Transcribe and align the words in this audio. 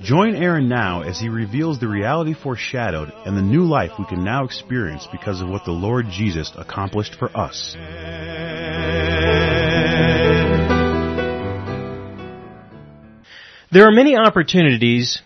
Join 0.00 0.36
Aaron 0.36 0.68
now 0.68 1.02
as 1.02 1.18
he 1.18 1.28
reveals 1.28 1.80
the 1.80 1.88
reality 1.88 2.32
foreshadowed 2.32 3.12
and 3.26 3.36
the 3.36 3.42
new 3.42 3.64
life 3.64 3.92
we 3.98 4.04
can 4.04 4.22
now 4.22 4.44
experience 4.44 5.08
because 5.10 5.40
of 5.40 5.48
what 5.48 5.64
the 5.64 5.72
Lord 5.72 6.06
Jesus 6.08 6.52
accomplished 6.56 7.16
for 7.16 7.36
us. 7.36 7.74
There 13.72 13.86
are 13.86 13.92
many 13.92 14.16
opportunities 14.16 15.20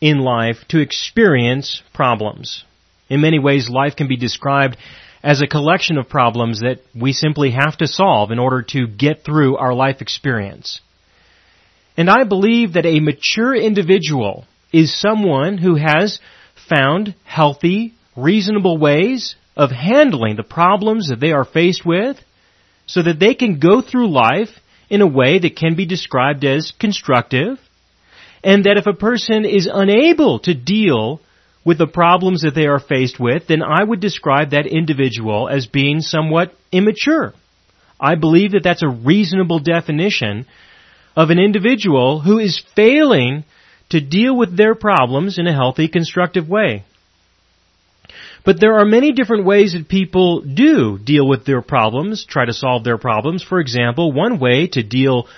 in 0.00 0.18
life 0.20 0.58
to 0.68 0.78
experience 0.78 1.82
problems. 1.92 2.64
In 3.08 3.20
many 3.20 3.40
ways, 3.40 3.68
life 3.68 3.96
can 3.96 4.06
be 4.06 4.16
described 4.16 4.76
as 5.24 5.42
a 5.42 5.48
collection 5.48 5.98
of 5.98 6.08
problems 6.08 6.60
that 6.60 6.78
we 6.94 7.12
simply 7.12 7.50
have 7.50 7.76
to 7.78 7.88
solve 7.88 8.30
in 8.30 8.38
order 8.38 8.62
to 8.62 8.86
get 8.86 9.24
through 9.24 9.56
our 9.56 9.74
life 9.74 10.00
experience. 10.00 10.80
And 11.96 12.10
I 12.10 12.24
believe 12.24 12.72
that 12.74 12.86
a 12.86 13.00
mature 13.00 13.54
individual 13.54 14.46
is 14.72 14.98
someone 14.98 15.58
who 15.58 15.76
has 15.76 16.18
found 16.68 17.14
healthy, 17.24 17.94
reasonable 18.16 18.78
ways 18.78 19.36
of 19.56 19.70
handling 19.70 20.36
the 20.36 20.42
problems 20.42 21.08
that 21.08 21.20
they 21.20 21.32
are 21.32 21.44
faced 21.44 21.86
with 21.86 22.16
so 22.86 23.02
that 23.02 23.20
they 23.20 23.34
can 23.34 23.60
go 23.60 23.80
through 23.80 24.10
life 24.10 24.48
in 24.90 25.00
a 25.00 25.06
way 25.06 25.38
that 25.38 25.56
can 25.56 25.76
be 25.76 25.86
described 25.86 26.44
as 26.44 26.72
constructive 26.78 27.58
and 28.42 28.64
that 28.64 28.76
if 28.76 28.86
a 28.86 28.92
person 28.92 29.44
is 29.44 29.68
unable 29.72 30.38
to 30.40 30.54
deal 30.54 31.20
with 31.64 31.78
the 31.78 31.86
problems 31.86 32.42
that 32.42 32.54
they 32.54 32.66
are 32.66 32.78
faced 32.78 33.18
with, 33.18 33.46
then 33.48 33.62
I 33.62 33.82
would 33.82 34.00
describe 34.00 34.50
that 34.50 34.66
individual 34.66 35.48
as 35.48 35.66
being 35.66 36.00
somewhat 36.00 36.52
immature. 36.70 37.32
I 37.98 38.16
believe 38.16 38.52
that 38.52 38.62
that's 38.62 38.82
a 38.82 38.88
reasonable 38.88 39.60
definition 39.60 40.46
of 41.16 41.30
an 41.30 41.38
individual 41.38 42.20
who 42.20 42.38
is 42.38 42.62
failing 42.74 43.44
to 43.90 44.00
deal 44.00 44.36
with 44.36 44.56
their 44.56 44.74
problems 44.74 45.38
in 45.38 45.46
a 45.46 45.52
healthy, 45.52 45.88
constructive 45.88 46.48
way. 46.48 46.84
But 48.44 48.60
there 48.60 48.78
are 48.78 48.84
many 48.84 49.12
different 49.12 49.46
ways 49.46 49.72
that 49.72 49.88
people 49.88 50.42
do 50.42 50.98
deal 50.98 51.26
with 51.26 51.46
their 51.46 51.62
problems, 51.62 52.26
try 52.26 52.44
to 52.44 52.52
solve 52.52 52.84
their 52.84 52.98
problems. 52.98 53.42
For 53.42 53.58
example, 53.58 54.12
one 54.12 54.38
way 54.38 54.66
to 54.68 54.82
deal 54.82 55.28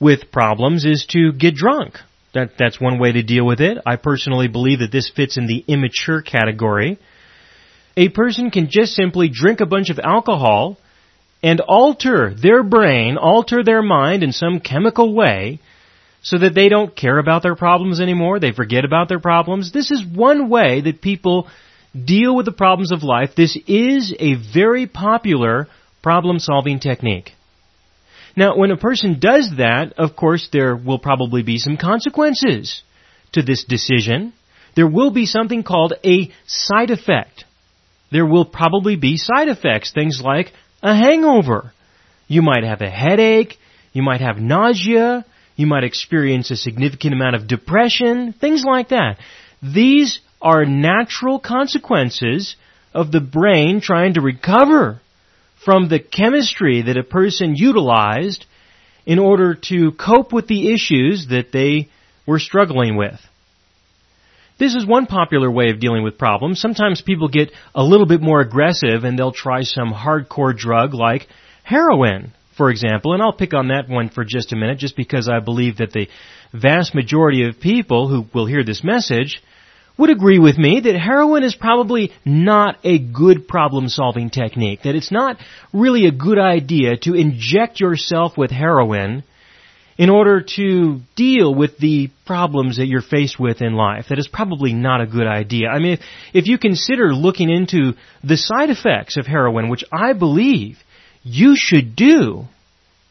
with 0.00 0.32
problems 0.32 0.84
is 0.84 1.04
to 1.10 1.32
get 1.32 1.54
drunk. 1.54 1.98
That, 2.32 2.52
that's 2.58 2.80
one 2.80 2.98
way 2.98 3.12
to 3.12 3.22
deal 3.22 3.46
with 3.46 3.60
it. 3.60 3.78
I 3.86 3.96
personally 3.96 4.48
believe 4.48 4.80
that 4.80 4.90
this 4.90 5.10
fits 5.14 5.36
in 5.36 5.46
the 5.46 5.64
immature 5.68 6.22
category. 6.22 6.98
A 7.96 8.08
person 8.08 8.50
can 8.50 8.68
just 8.70 8.94
simply 8.94 9.28
drink 9.32 9.60
a 9.60 9.66
bunch 9.66 9.90
of 9.90 10.00
alcohol 10.00 10.78
and 11.44 11.60
alter 11.60 12.34
their 12.34 12.62
brain, 12.62 13.18
alter 13.18 13.62
their 13.62 13.82
mind 13.82 14.22
in 14.22 14.32
some 14.32 14.60
chemical 14.60 15.14
way 15.14 15.60
so 16.22 16.38
that 16.38 16.54
they 16.54 16.70
don't 16.70 16.96
care 16.96 17.18
about 17.18 17.42
their 17.42 17.54
problems 17.54 18.00
anymore, 18.00 18.40
they 18.40 18.52
forget 18.52 18.86
about 18.86 19.10
their 19.10 19.20
problems. 19.20 19.70
This 19.70 19.90
is 19.90 20.02
one 20.02 20.48
way 20.48 20.80
that 20.80 21.02
people 21.02 21.46
deal 21.94 22.34
with 22.34 22.46
the 22.46 22.52
problems 22.52 22.92
of 22.92 23.02
life. 23.02 23.32
This 23.36 23.58
is 23.66 24.14
a 24.18 24.36
very 24.54 24.86
popular 24.86 25.68
problem 26.02 26.38
solving 26.38 26.80
technique. 26.80 27.32
Now, 28.34 28.56
when 28.56 28.70
a 28.70 28.78
person 28.78 29.20
does 29.20 29.50
that, 29.58 29.92
of 29.98 30.16
course, 30.16 30.48
there 30.50 30.74
will 30.74 30.98
probably 30.98 31.42
be 31.42 31.58
some 31.58 31.76
consequences 31.76 32.82
to 33.32 33.42
this 33.42 33.64
decision. 33.64 34.32
There 34.76 34.88
will 34.88 35.10
be 35.10 35.26
something 35.26 35.62
called 35.62 35.92
a 36.02 36.32
side 36.46 36.90
effect. 36.90 37.44
There 38.10 38.24
will 38.24 38.46
probably 38.46 38.96
be 38.96 39.18
side 39.18 39.48
effects, 39.48 39.92
things 39.92 40.22
like 40.24 40.52
a 40.84 40.94
hangover. 40.94 41.72
You 42.28 42.42
might 42.42 42.62
have 42.62 42.82
a 42.82 42.90
headache, 42.90 43.58
you 43.92 44.02
might 44.02 44.20
have 44.20 44.36
nausea, 44.36 45.24
you 45.56 45.66
might 45.66 45.82
experience 45.82 46.50
a 46.50 46.56
significant 46.56 47.14
amount 47.14 47.36
of 47.36 47.48
depression, 47.48 48.34
things 48.34 48.64
like 48.64 48.90
that. 48.90 49.18
These 49.62 50.20
are 50.42 50.66
natural 50.66 51.40
consequences 51.40 52.54
of 52.92 53.10
the 53.10 53.20
brain 53.20 53.80
trying 53.80 54.14
to 54.14 54.20
recover 54.20 55.00
from 55.64 55.88
the 55.88 55.98
chemistry 55.98 56.82
that 56.82 56.98
a 56.98 57.02
person 57.02 57.56
utilized 57.56 58.44
in 59.06 59.18
order 59.18 59.54
to 59.54 59.92
cope 59.92 60.32
with 60.32 60.46
the 60.48 60.72
issues 60.72 61.28
that 61.28 61.50
they 61.50 61.88
were 62.26 62.38
struggling 62.38 62.96
with. 62.96 63.18
This 64.56 64.76
is 64.76 64.86
one 64.86 65.06
popular 65.06 65.50
way 65.50 65.70
of 65.70 65.80
dealing 65.80 66.04
with 66.04 66.16
problems. 66.16 66.60
Sometimes 66.60 67.02
people 67.02 67.28
get 67.28 67.50
a 67.74 67.82
little 67.82 68.06
bit 68.06 68.20
more 68.20 68.40
aggressive 68.40 69.02
and 69.02 69.18
they'll 69.18 69.32
try 69.32 69.62
some 69.62 69.92
hardcore 69.92 70.56
drug 70.56 70.94
like 70.94 71.26
heroin, 71.64 72.32
for 72.56 72.70
example, 72.70 73.14
and 73.14 73.22
I'll 73.22 73.32
pick 73.32 73.52
on 73.52 73.68
that 73.68 73.88
one 73.88 74.10
for 74.10 74.24
just 74.24 74.52
a 74.52 74.56
minute 74.56 74.78
just 74.78 74.96
because 74.96 75.28
I 75.28 75.40
believe 75.40 75.78
that 75.78 75.90
the 75.90 76.08
vast 76.52 76.94
majority 76.94 77.48
of 77.48 77.58
people 77.58 78.08
who 78.08 78.26
will 78.32 78.46
hear 78.46 78.62
this 78.62 78.84
message 78.84 79.42
would 79.98 80.10
agree 80.10 80.38
with 80.38 80.56
me 80.56 80.80
that 80.80 80.94
heroin 80.94 81.42
is 81.42 81.56
probably 81.56 82.12
not 82.24 82.78
a 82.84 82.98
good 82.98 83.48
problem 83.48 83.88
solving 83.88 84.30
technique, 84.30 84.82
that 84.84 84.94
it's 84.94 85.10
not 85.10 85.36
really 85.72 86.06
a 86.06 86.12
good 86.12 86.38
idea 86.38 86.96
to 86.96 87.14
inject 87.14 87.80
yourself 87.80 88.36
with 88.36 88.52
heroin 88.52 89.24
in 89.96 90.10
order 90.10 90.44
to 90.56 91.00
deal 91.14 91.54
with 91.54 91.78
the 91.78 92.10
problems 92.26 92.78
that 92.78 92.86
you're 92.86 93.02
faced 93.02 93.38
with 93.38 93.62
in 93.62 93.74
life. 93.74 94.06
That 94.08 94.18
is 94.18 94.28
probably 94.28 94.72
not 94.72 95.00
a 95.00 95.06
good 95.06 95.26
idea. 95.26 95.68
I 95.68 95.78
mean, 95.78 95.92
if, 95.94 96.00
if 96.32 96.46
you 96.46 96.58
consider 96.58 97.14
looking 97.14 97.50
into 97.50 97.92
the 98.22 98.36
side 98.36 98.70
effects 98.70 99.16
of 99.16 99.26
heroin, 99.26 99.68
which 99.68 99.84
I 99.92 100.12
believe 100.12 100.78
you 101.22 101.54
should 101.56 101.94
do, 101.94 102.44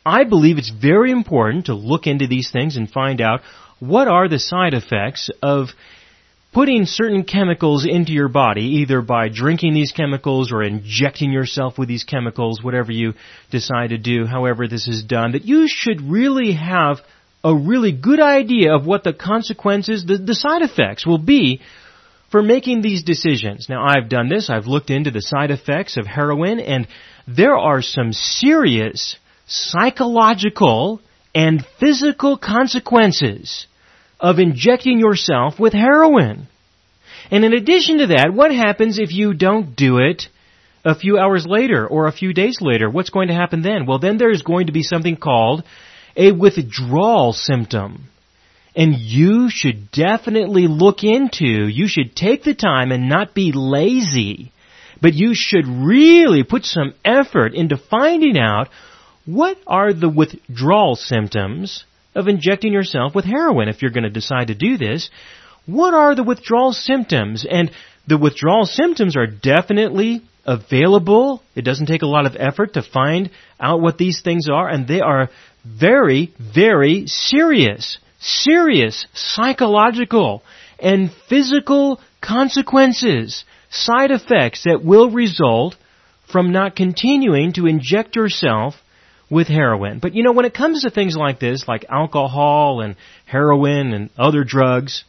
I 0.06 0.26
believe 0.26 0.58
it's 0.58 0.70
very 0.70 1.12
important 1.12 1.68
to 1.68 1.74
look 1.74 2.08
into 2.08 2.28
these 2.28 2.52
things 2.52 2.76
and 2.76 2.90
find 2.90 3.22
out 3.22 3.42
what 3.80 4.08
are 4.08 4.28
the 4.28 4.40
side 4.40 4.74
effects 4.74 5.30
of 5.42 5.70
putting 6.54 6.86
certain 6.86 7.24
chemicals 7.24 7.86
into 7.86 8.12
your 8.12 8.30
body, 8.30 8.82
either 8.82 9.02
by 9.02 9.28
drinking 9.28 9.74
these 9.74 9.92
chemicals 9.92 10.52
or 10.52 10.62
injecting 10.62 11.32
yourself 11.32 11.78
with 11.78 11.88
these 11.88 12.04
chemicals, 12.04 12.64
whatever 12.64 12.92
you 12.92 13.14
decide 13.50 13.90
to 13.90 13.98
do, 13.98 14.26
however 14.26 14.68
this 14.68 14.88
is 14.88 15.04
done, 15.04 15.32
that 15.32 15.46
you 15.46 15.68
should 15.68 16.00
really 16.02 16.54
have 16.54 17.00
a 17.44 17.54
really 17.54 17.92
good 17.92 18.22
idea 18.22 18.74
of 18.74 18.86
what 18.86 19.04
the 19.04 19.14
consequences, 19.14 20.06
the, 20.06 20.18
the 20.18 20.36
side 20.36 20.62
effects 20.62 21.06
will 21.06 21.18
be 21.18 21.60
for 22.32 22.42
making 22.42 22.82
these 22.82 23.04
decisions. 23.04 23.68
Now 23.68 23.86
I've 23.86 24.08
done 24.08 24.30
this, 24.30 24.50
I've 24.50 24.68
looked 24.68 24.92
into 24.92 25.12
the 25.12 25.22
side 25.22 25.52
effects 25.52 25.98
of 25.98 26.06
heroin, 26.06 26.60
and 26.60 26.88
there 27.28 27.58
are 27.58 27.82
some 27.82 28.14
serious 28.14 29.18
psychological 29.48 31.02
and 31.36 31.66
physical 31.80 32.38
consequences 32.38 33.68
of 34.24 34.40
injecting 34.40 35.00
yourself 35.00 35.60
with 35.60 35.74
heroin. 35.74 36.48
And 37.30 37.44
in 37.44 37.54
addition 37.54 37.98
to 37.98 38.08
that, 38.08 38.34
what 38.34 38.52
happens 38.52 38.98
if 38.98 39.12
you 39.12 39.34
don't 39.34 39.76
do 39.76 39.98
it 39.98 40.30
a 40.86 40.96
few 40.96 41.18
hours 41.18 41.46
later 41.46 41.86
or 41.86 42.08
a 42.08 42.14
few 42.14 42.34
days 42.34 42.60
later? 42.62 42.90
What's 42.90 43.10
going 43.10 43.28
to 43.28 43.34
happen 43.34 43.62
then? 43.62 43.86
Well, 43.86 44.00
then 44.00 44.18
there's 44.18 44.42
going 44.42 44.68
to 44.68 44.72
be 44.72 44.82
something 44.82 45.18
called 45.18 45.64
a 46.16 46.32
withdrawal 46.32 47.34
symptom. 47.34 48.06
And 48.76 48.96
you 48.96 49.50
should 49.50 49.92
definitely 49.92 50.68
look 50.68 51.04
into, 51.04 51.68
you 51.68 51.88
should 51.88 52.16
take 52.16 52.44
the 52.44 52.56
time 52.56 52.92
and 52.92 53.10
not 53.10 53.36
be 53.36 53.52
lazy, 53.54 54.52
but 55.02 55.14
you 55.14 55.36
should 55.36 55.68
really 55.68 56.44
put 56.44 56.64
some 56.64 56.94
effort 57.04 57.54
into 57.54 57.78
finding 57.78 58.38
out 58.38 58.70
what 59.26 59.58
are 59.68 59.94
the 59.94 60.10
withdrawal 60.10 60.96
symptoms 60.96 61.84
of 62.16 62.28
injecting 62.28 62.74
yourself 62.74 63.16
with 63.16 63.26
heroin 63.26 63.70
if 63.70 63.82
you're 63.82 63.92
going 63.92 64.04
to 64.04 64.10
decide 64.10 64.48
to 64.48 64.56
do 64.56 64.78
this. 64.78 65.10
What 65.66 65.94
are 65.94 66.16
the 66.16 66.24
withdrawal 66.24 66.74
symptoms? 66.74 67.46
And 67.50 67.72
the 68.08 68.18
withdrawal 68.18 68.66
symptoms 68.66 69.16
are 69.16 69.28
definitely 69.28 70.22
available. 70.46 71.42
It 71.56 71.64
doesn't 71.64 71.86
take 71.86 72.02
a 72.02 72.08
lot 72.08 72.26
of 72.26 72.36
effort 72.38 72.74
to 72.74 72.82
find 72.82 73.30
out 73.60 73.82
what 73.82 73.98
these 73.98 74.22
things 74.22 74.48
are, 74.50 74.68
and 74.68 74.88
they 74.88 75.00
are 75.00 75.30
very, 75.66 76.34
very 76.38 77.08
serious. 77.08 77.98
Serious 78.20 79.06
psychological 79.14 80.44
and 80.80 81.12
physical 81.30 82.00
consequences, 82.22 83.44
side 83.70 84.12
effects 84.12 84.64
that 84.64 84.84
will 84.84 85.10
result 85.10 85.76
from 86.32 86.52
not 86.52 86.76
continuing 86.76 87.54
to 87.54 87.68
inject 87.68 88.16
yourself 88.16 88.76
with 89.34 89.48
heroin. 89.48 90.00
But 90.00 90.16
you 90.16 90.24
know, 90.24 90.32
when 90.32 90.46
it 90.46 90.54
comes 90.54 90.84
to 90.84 90.90
things 90.90 91.16
like 91.16 91.40
this, 91.40 91.68
like 91.68 91.86
alcohol 91.90 92.82
and 92.82 92.96
heroin 93.26 93.94
and 93.94 94.10
other 94.18 94.44
drugs, 94.44 95.04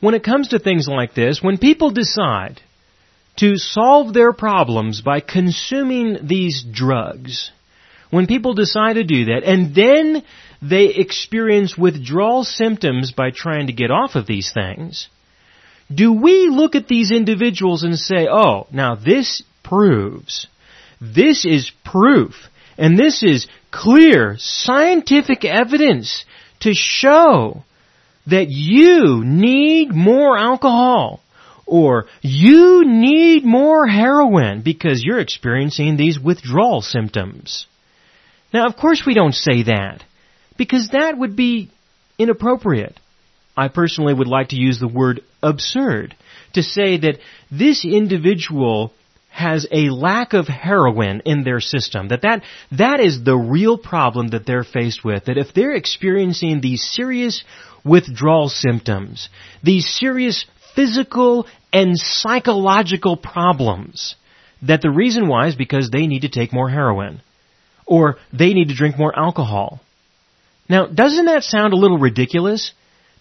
when 0.00 0.14
it 0.14 0.24
comes 0.24 0.48
to 0.48 0.58
things 0.58 0.88
like 0.88 1.14
this, 1.14 1.40
when 1.42 1.58
people 1.58 1.90
decide 1.90 2.60
to 3.36 3.56
solve 3.56 4.14
their 4.14 4.32
problems 4.32 5.02
by 5.02 5.20
consuming 5.20 6.26
these 6.26 6.64
drugs, 6.64 7.50
when 8.10 8.26
people 8.26 8.54
decide 8.54 8.94
to 8.94 9.04
do 9.04 9.26
that, 9.26 9.42
and 9.44 9.74
then 9.74 10.24
they 10.62 10.86
experience 10.86 11.76
withdrawal 11.76 12.44
symptoms 12.44 13.12
by 13.12 13.30
trying 13.30 13.66
to 13.66 13.72
get 13.72 13.90
off 13.90 14.14
of 14.14 14.26
these 14.26 14.52
things, 14.52 15.08
do 15.94 16.12
we 16.12 16.48
look 16.48 16.74
at 16.74 16.88
these 16.88 17.10
individuals 17.12 17.82
and 17.82 17.98
say, 17.98 18.26
oh, 18.28 18.66
now 18.72 18.94
this 18.94 19.42
proves, 19.62 20.46
this 21.00 21.44
is 21.44 21.70
proof, 21.84 22.34
and 22.78 22.98
this 22.98 23.22
is 23.22 23.46
clear 23.70 24.36
scientific 24.38 25.44
evidence 25.44 26.24
to 26.60 26.74
show 26.74 27.64
that 28.26 28.48
you 28.48 29.22
need 29.24 29.94
more 29.94 30.36
alcohol 30.36 31.20
or 31.64 32.06
you 32.22 32.84
need 32.86 33.44
more 33.44 33.86
heroin 33.86 34.62
because 34.62 35.02
you're 35.02 35.18
experiencing 35.20 35.96
these 35.96 36.18
withdrawal 36.18 36.80
symptoms. 36.80 37.66
Now, 38.52 38.66
of 38.66 38.76
course 38.76 39.02
we 39.06 39.14
don't 39.14 39.34
say 39.34 39.64
that 39.64 40.04
because 40.56 40.90
that 40.92 41.18
would 41.18 41.36
be 41.36 41.70
inappropriate. 42.18 42.98
I 43.56 43.68
personally 43.68 44.14
would 44.14 44.28
like 44.28 44.50
to 44.50 44.60
use 44.60 44.78
the 44.78 44.88
word 44.88 45.22
absurd 45.42 46.14
to 46.54 46.62
say 46.62 46.98
that 46.98 47.18
this 47.50 47.84
individual 47.84 48.92
has 49.36 49.66
a 49.70 49.90
lack 49.90 50.32
of 50.32 50.48
heroin 50.48 51.20
in 51.26 51.44
their 51.44 51.60
system. 51.60 52.08
That, 52.08 52.22
that 52.22 52.42
that 52.72 53.00
is 53.00 53.22
the 53.22 53.36
real 53.36 53.76
problem 53.76 54.28
that 54.28 54.46
they're 54.46 54.64
faced 54.64 55.04
with. 55.04 55.26
That 55.26 55.36
if 55.36 55.52
they're 55.52 55.74
experiencing 55.74 56.62
these 56.62 56.82
serious 56.82 57.44
withdrawal 57.84 58.48
symptoms, 58.48 59.28
these 59.62 59.86
serious 59.86 60.46
physical 60.74 61.46
and 61.70 61.98
psychological 61.98 63.18
problems, 63.18 64.16
that 64.62 64.80
the 64.80 64.90
reason 64.90 65.28
why 65.28 65.48
is 65.48 65.54
because 65.54 65.90
they 65.90 66.06
need 66.06 66.22
to 66.22 66.30
take 66.30 66.54
more 66.54 66.70
heroin. 66.70 67.20
Or 67.84 68.16
they 68.32 68.54
need 68.54 68.68
to 68.68 68.74
drink 68.74 68.98
more 68.98 69.16
alcohol. 69.16 69.80
Now, 70.66 70.86
doesn't 70.86 71.26
that 71.26 71.44
sound 71.44 71.74
a 71.74 71.76
little 71.76 71.98
ridiculous? 71.98 72.72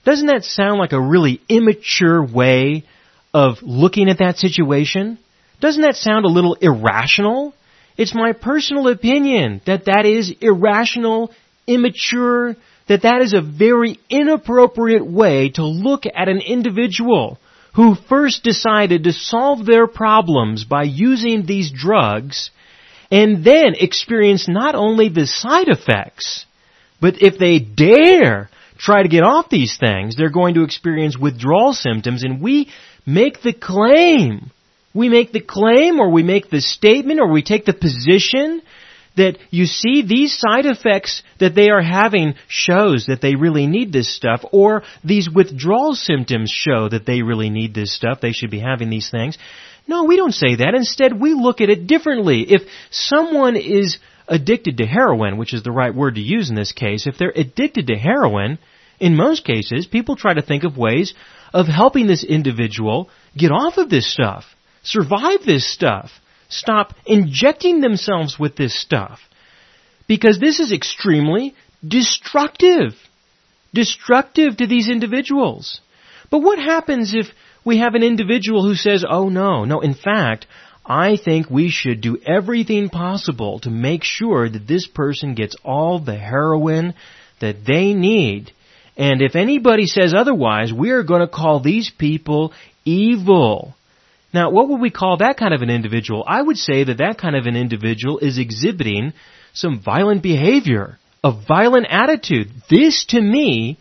Doesn't 0.05 0.27
that 0.27 0.45
sound 0.45 0.79
like 0.79 0.93
a 0.93 1.01
really 1.01 1.41
immature 1.49 2.23
way 2.25 2.85
of 3.33 3.57
looking 3.61 4.09
at 4.09 4.19
that 4.19 4.37
situation? 4.37 5.19
Doesn't 5.59 5.81
that 5.81 5.95
sound 5.95 6.25
a 6.25 6.29
little 6.29 6.55
irrational? 6.55 7.53
It's 7.97 8.13
my 8.13 8.33
personal 8.33 8.87
opinion 8.87 9.61
that 9.65 9.85
that 9.85 10.05
is 10.05 10.33
irrational, 10.41 11.31
immature, 11.65 12.55
that 12.87 13.03
that 13.03 13.21
is 13.21 13.33
a 13.33 13.41
very 13.41 13.99
inappropriate 14.09 15.05
way 15.05 15.49
to 15.49 15.65
look 15.65 16.03
at 16.05 16.29
an 16.29 16.41
individual 16.41 17.39
who 17.75 17.95
first 17.95 18.43
decided 18.43 19.03
to 19.03 19.13
solve 19.13 19.65
their 19.65 19.87
problems 19.87 20.63
by 20.63 20.83
using 20.83 21.45
these 21.45 21.71
drugs 21.71 22.51
and 23.11 23.43
then 23.43 23.75
experience 23.75 24.47
not 24.47 24.75
only 24.75 25.09
the 25.09 25.27
side 25.27 25.67
effects, 25.67 26.45
but 27.01 27.21
if 27.21 27.37
they 27.37 27.59
dare 27.59 28.49
try 28.77 29.03
to 29.03 29.09
get 29.09 29.23
off 29.23 29.49
these 29.49 29.77
things, 29.77 30.15
they're 30.15 30.29
going 30.29 30.55
to 30.55 30.63
experience 30.63 31.17
withdrawal 31.17 31.73
symptoms 31.73 32.23
and 32.23 32.41
we 32.41 32.69
make 33.05 33.41
the 33.41 33.53
claim. 33.53 34.51
We 34.95 35.09
make 35.09 35.31
the 35.31 35.41
claim 35.41 35.99
or 35.99 36.09
we 36.09 36.23
make 36.23 36.49
the 36.49 36.61
statement 36.61 37.19
or 37.19 37.29
we 37.29 37.43
take 37.43 37.65
the 37.65 37.73
position 37.73 38.61
that 39.17 39.37
you 39.49 39.65
see 39.65 40.01
these 40.01 40.37
side 40.37 40.65
effects 40.65 41.21
that 41.39 41.55
they 41.55 41.69
are 41.69 41.81
having 41.81 42.35
shows 42.47 43.05
that 43.07 43.21
they 43.21 43.35
really 43.35 43.67
need 43.67 43.93
this 43.93 44.13
stuff 44.13 44.43
or 44.51 44.83
these 45.03 45.29
withdrawal 45.29 45.95
symptoms 45.95 46.51
show 46.51 46.89
that 46.89 47.05
they 47.05 47.21
really 47.21 47.49
need 47.49 47.73
this 47.73 47.93
stuff. 47.93 48.19
They 48.21 48.31
should 48.31 48.51
be 48.51 48.59
having 48.59 48.89
these 48.89 49.09
things. 49.09 49.37
No, 49.87 50.05
we 50.05 50.15
don't 50.15 50.33
say 50.33 50.55
that. 50.55 50.73
Instead, 50.75 51.19
we 51.19 51.33
look 51.33 51.61
at 51.61 51.69
it 51.69 51.87
differently. 51.87 52.45
If 52.47 52.63
someone 52.89 53.55
is 53.55 53.99
addicted 54.27 54.77
to 54.77 54.85
heroin, 54.85 55.37
which 55.37 55.53
is 55.53 55.63
the 55.63 55.71
right 55.71 55.93
word 55.93 56.15
to 56.15 56.21
use 56.21 56.49
in 56.49 56.55
this 56.55 56.71
case, 56.71 57.05
if 57.05 57.17
they're 57.17 57.33
addicted 57.35 57.87
to 57.87 57.95
heroin, 57.95 58.57
in 58.99 59.15
most 59.15 59.45
cases, 59.45 59.85
people 59.85 60.15
try 60.15 60.33
to 60.33 60.41
think 60.41 60.63
of 60.63 60.77
ways 60.77 61.13
of 61.53 61.67
helping 61.67 62.07
this 62.07 62.23
individual 62.23 63.09
get 63.37 63.51
off 63.51 63.77
of 63.77 63.89
this 63.89 64.11
stuff, 64.11 64.45
survive 64.85 65.43
this 65.45 65.67
stuff, 65.69 66.11
stop 66.47 66.93
injecting 67.05 67.81
themselves 67.81 68.39
with 68.39 68.55
this 68.55 68.79
stuff. 68.79 69.19
Because 70.07 70.39
this 70.39 70.59
is 70.59 70.71
extremely 70.71 71.55
destructive. 71.85 72.93
Destructive 73.73 74.57
to 74.57 74.67
these 74.67 74.87
individuals. 74.87 75.81
But 76.29 76.39
what 76.39 76.59
happens 76.59 77.13
if 77.13 77.27
we 77.65 77.79
have 77.79 77.95
an 77.95 78.03
individual 78.03 78.63
who 78.63 78.75
says, 78.75 79.03
oh 79.07 79.29
no, 79.29 79.65
no, 79.65 79.81
in 79.81 79.95
fact, 79.95 80.45
I 80.85 81.17
think 81.17 81.49
we 81.49 81.69
should 81.69 82.01
do 82.01 82.19
everything 82.23 82.89
possible 82.89 83.59
to 83.61 83.71
make 83.71 84.03
sure 84.03 84.47
that 84.47 84.67
this 84.67 84.85
person 84.87 85.33
gets 85.33 85.55
all 85.63 85.99
the 85.99 86.15
heroin 86.15 86.93
that 87.41 87.65
they 87.65 87.93
need. 87.93 88.51
And 88.95 89.21
if 89.21 89.35
anybody 89.35 89.87
says 89.87 90.13
otherwise, 90.13 90.71
we 90.71 90.91
are 90.91 91.03
going 91.03 91.21
to 91.21 91.27
call 91.27 91.59
these 91.59 91.89
people 91.89 92.53
evil. 92.85 93.75
Now, 94.35 94.49
what 94.49 94.67
would 94.67 94.81
we 94.81 94.89
call 94.89 95.15
that 95.17 95.37
kind 95.37 95.53
of 95.53 95.61
an 95.61 95.69
individual? 95.69 96.25
I 96.27 96.41
would 96.41 96.57
say 96.57 96.83
that 96.83 96.97
that 96.97 97.17
kind 97.17 97.37
of 97.37 97.45
an 97.45 97.55
individual 97.55 98.19
is 98.19 98.37
exhibiting 98.37 99.13
some 99.53 99.79
violent 99.81 100.21
behavior, 100.21 100.99
a 101.23 101.31
violent 101.31 101.87
attitude. 101.89 102.49
This, 102.69 103.05
to 103.11 103.21
me, 103.21 103.79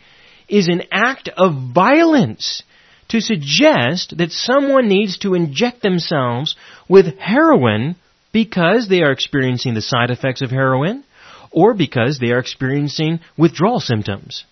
is 0.48 0.68
an 0.68 0.82
act 0.92 1.28
of 1.36 1.72
violence 1.74 2.62
to 3.08 3.20
suggest 3.20 4.16
that 4.18 4.30
someone 4.30 4.86
needs 4.86 5.18
to 5.18 5.34
inject 5.34 5.82
themselves 5.82 6.54
with 6.88 7.18
heroin 7.18 7.96
because 8.30 8.88
they 8.88 9.02
are 9.02 9.10
experiencing 9.10 9.74
the 9.74 9.82
side 9.82 10.12
effects 10.12 10.40
of 10.40 10.52
heroin 10.52 11.02
or 11.50 11.74
because 11.74 12.20
they 12.20 12.30
are 12.30 12.38
experiencing 12.38 13.18
withdrawal 13.36 13.80
symptoms. 13.80 14.44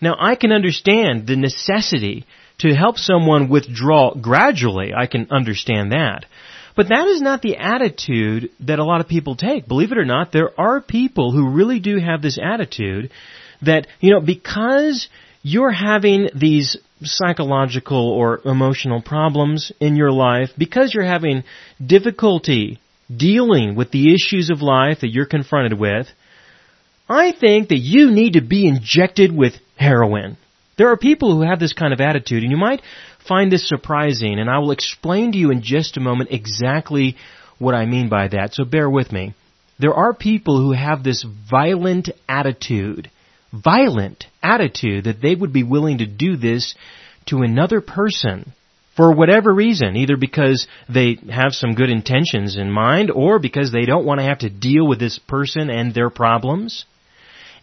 Now, 0.00 0.16
I 0.18 0.36
can 0.36 0.52
understand 0.52 1.26
the 1.26 1.36
necessity 1.36 2.24
to 2.58 2.74
help 2.74 2.98
someone 2.98 3.48
withdraw 3.48 4.14
gradually. 4.14 4.92
I 4.96 5.06
can 5.06 5.28
understand 5.30 5.92
that. 5.92 6.26
But 6.76 6.88
that 6.88 7.06
is 7.06 7.20
not 7.20 7.42
the 7.42 7.56
attitude 7.56 8.50
that 8.60 8.78
a 8.78 8.84
lot 8.84 9.00
of 9.00 9.08
people 9.08 9.36
take. 9.36 9.68
Believe 9.68 9.92
it 9.92 9.98
or 9.98 10.04
not, 10.04 10.32
there 10.32 10.58
are 10.58 10.80
people 10.80 11.30
who 11.30 11.50
really 11.50 11.78
do 11.78 11.98
have 11.98 12.20
this 12.20 12.38
attitude 12.42 13.10
that, 13.62 13.86
you 14.00 14.12
know, 14.12 14.20
because 14.20 15.08
you're 15.42 15.70
having 15.70 16.30
these 16.34 16.76
psychological 17.02 18.10
or 18.10 18.40
emotional 18.44 19.02
problems 19.02 19.70
in 19.78 19.94
your 19.94 20.10
life, 20.10 20.50
because 20.58 20.92
you're 20.94 21.04
having 21.04 21.44
difficulty 21.84 22.80
dealing 23.14 23.76
with 23.76 23.90
the 23.90 24.14
issues 24.14 24.50
of 24.50 24.62
life 24.62 25.00
that 25.00 25.10
you're 25.10 25.26
confronted 25.26 25.78
with, 25.78 26.08
I 27.08 27.32
think 27.32 27.68
that 27.68 27.78
you 27.78 28.10
need 28.10 28.32
to 28.32 28.40
be 28.40 28.66
injected 28.66 29.36
with 29.36 29.54
heroin. 29.76 30.38
There 30.76 30.88
are 30.90 30.96
people 30.96 31.34
who 31.34 31.42
have 31.42 31.60
this 31.60 31.72
kind 31.72 31.92
of 31.92 32.00
attitude, 32.00 32.42
and 32.42 32.50
you 32.50 32.56
might 32.56 32.82
find 33.28 33.50
this 33.50 33.68
surprising, 33.68 34.38
and 34.38 34.50
I 34.50 34.58
will 34.58 34.72
explain 34.72 35.32
to 35.32 35.38
you 35.38 35.50
in 35.50 35.62
just 35.62 35.96
a 35.96 36.00
moment 36.00 36.30
exactly 36.32 37.16
what 37.58 37.74
I 37.74 37.86
mean 37.86 38.08
by 38.08 38.28
that, 38.28 38.54
so 38.54 38.64
bear 38.64 38.90
with 38.90 39.12
me. 39.12 39.34
There 39.78 39.94
are 39.94 40.14
people 40.14 40.58
who 40.58 40.72
have 40.72 41.02
this 41.02 41.24
violent 41.50 42.10
attitude, 42.28 43.10
violent 43.52 44.26
attitude 44.42 45.04
that 45.04 45.20
they 45.20 45.34
would 45.34 45.52
be 45.52 45.62
willing 45.62 45.98
to 45.98 46.06
do 46.06 46.36
this 46.36 46.74
to 47.26 47.42
another 47.42 47.80
person 47.80 48.52
for 48.96 49.12
whatever 49.12 49.52
reason, 49.52 49.96
either 49.96 50.16
because 50.16 50.66
they 50.88 51.18
have 51.30 51.52
some 51.52 51.74
good 51.74 51.90
intentions 51.90 52.56
in 52.56 52.70
mind 52.70 53.10
or 53.10 53.38
because 53.38 53.72
they 53.72 53.86
don't 53.86 54.04
want 54.04 54.20
to 54.20 54.26
have 54.26 54.38
to 54.38 54.50
deal 54.50 54.86
with 54.86 55.00
this 55.00 55.18
person 55.18 55.70
and 55.70 55.92
their 55.92 56.10
problems. 56.10 56.84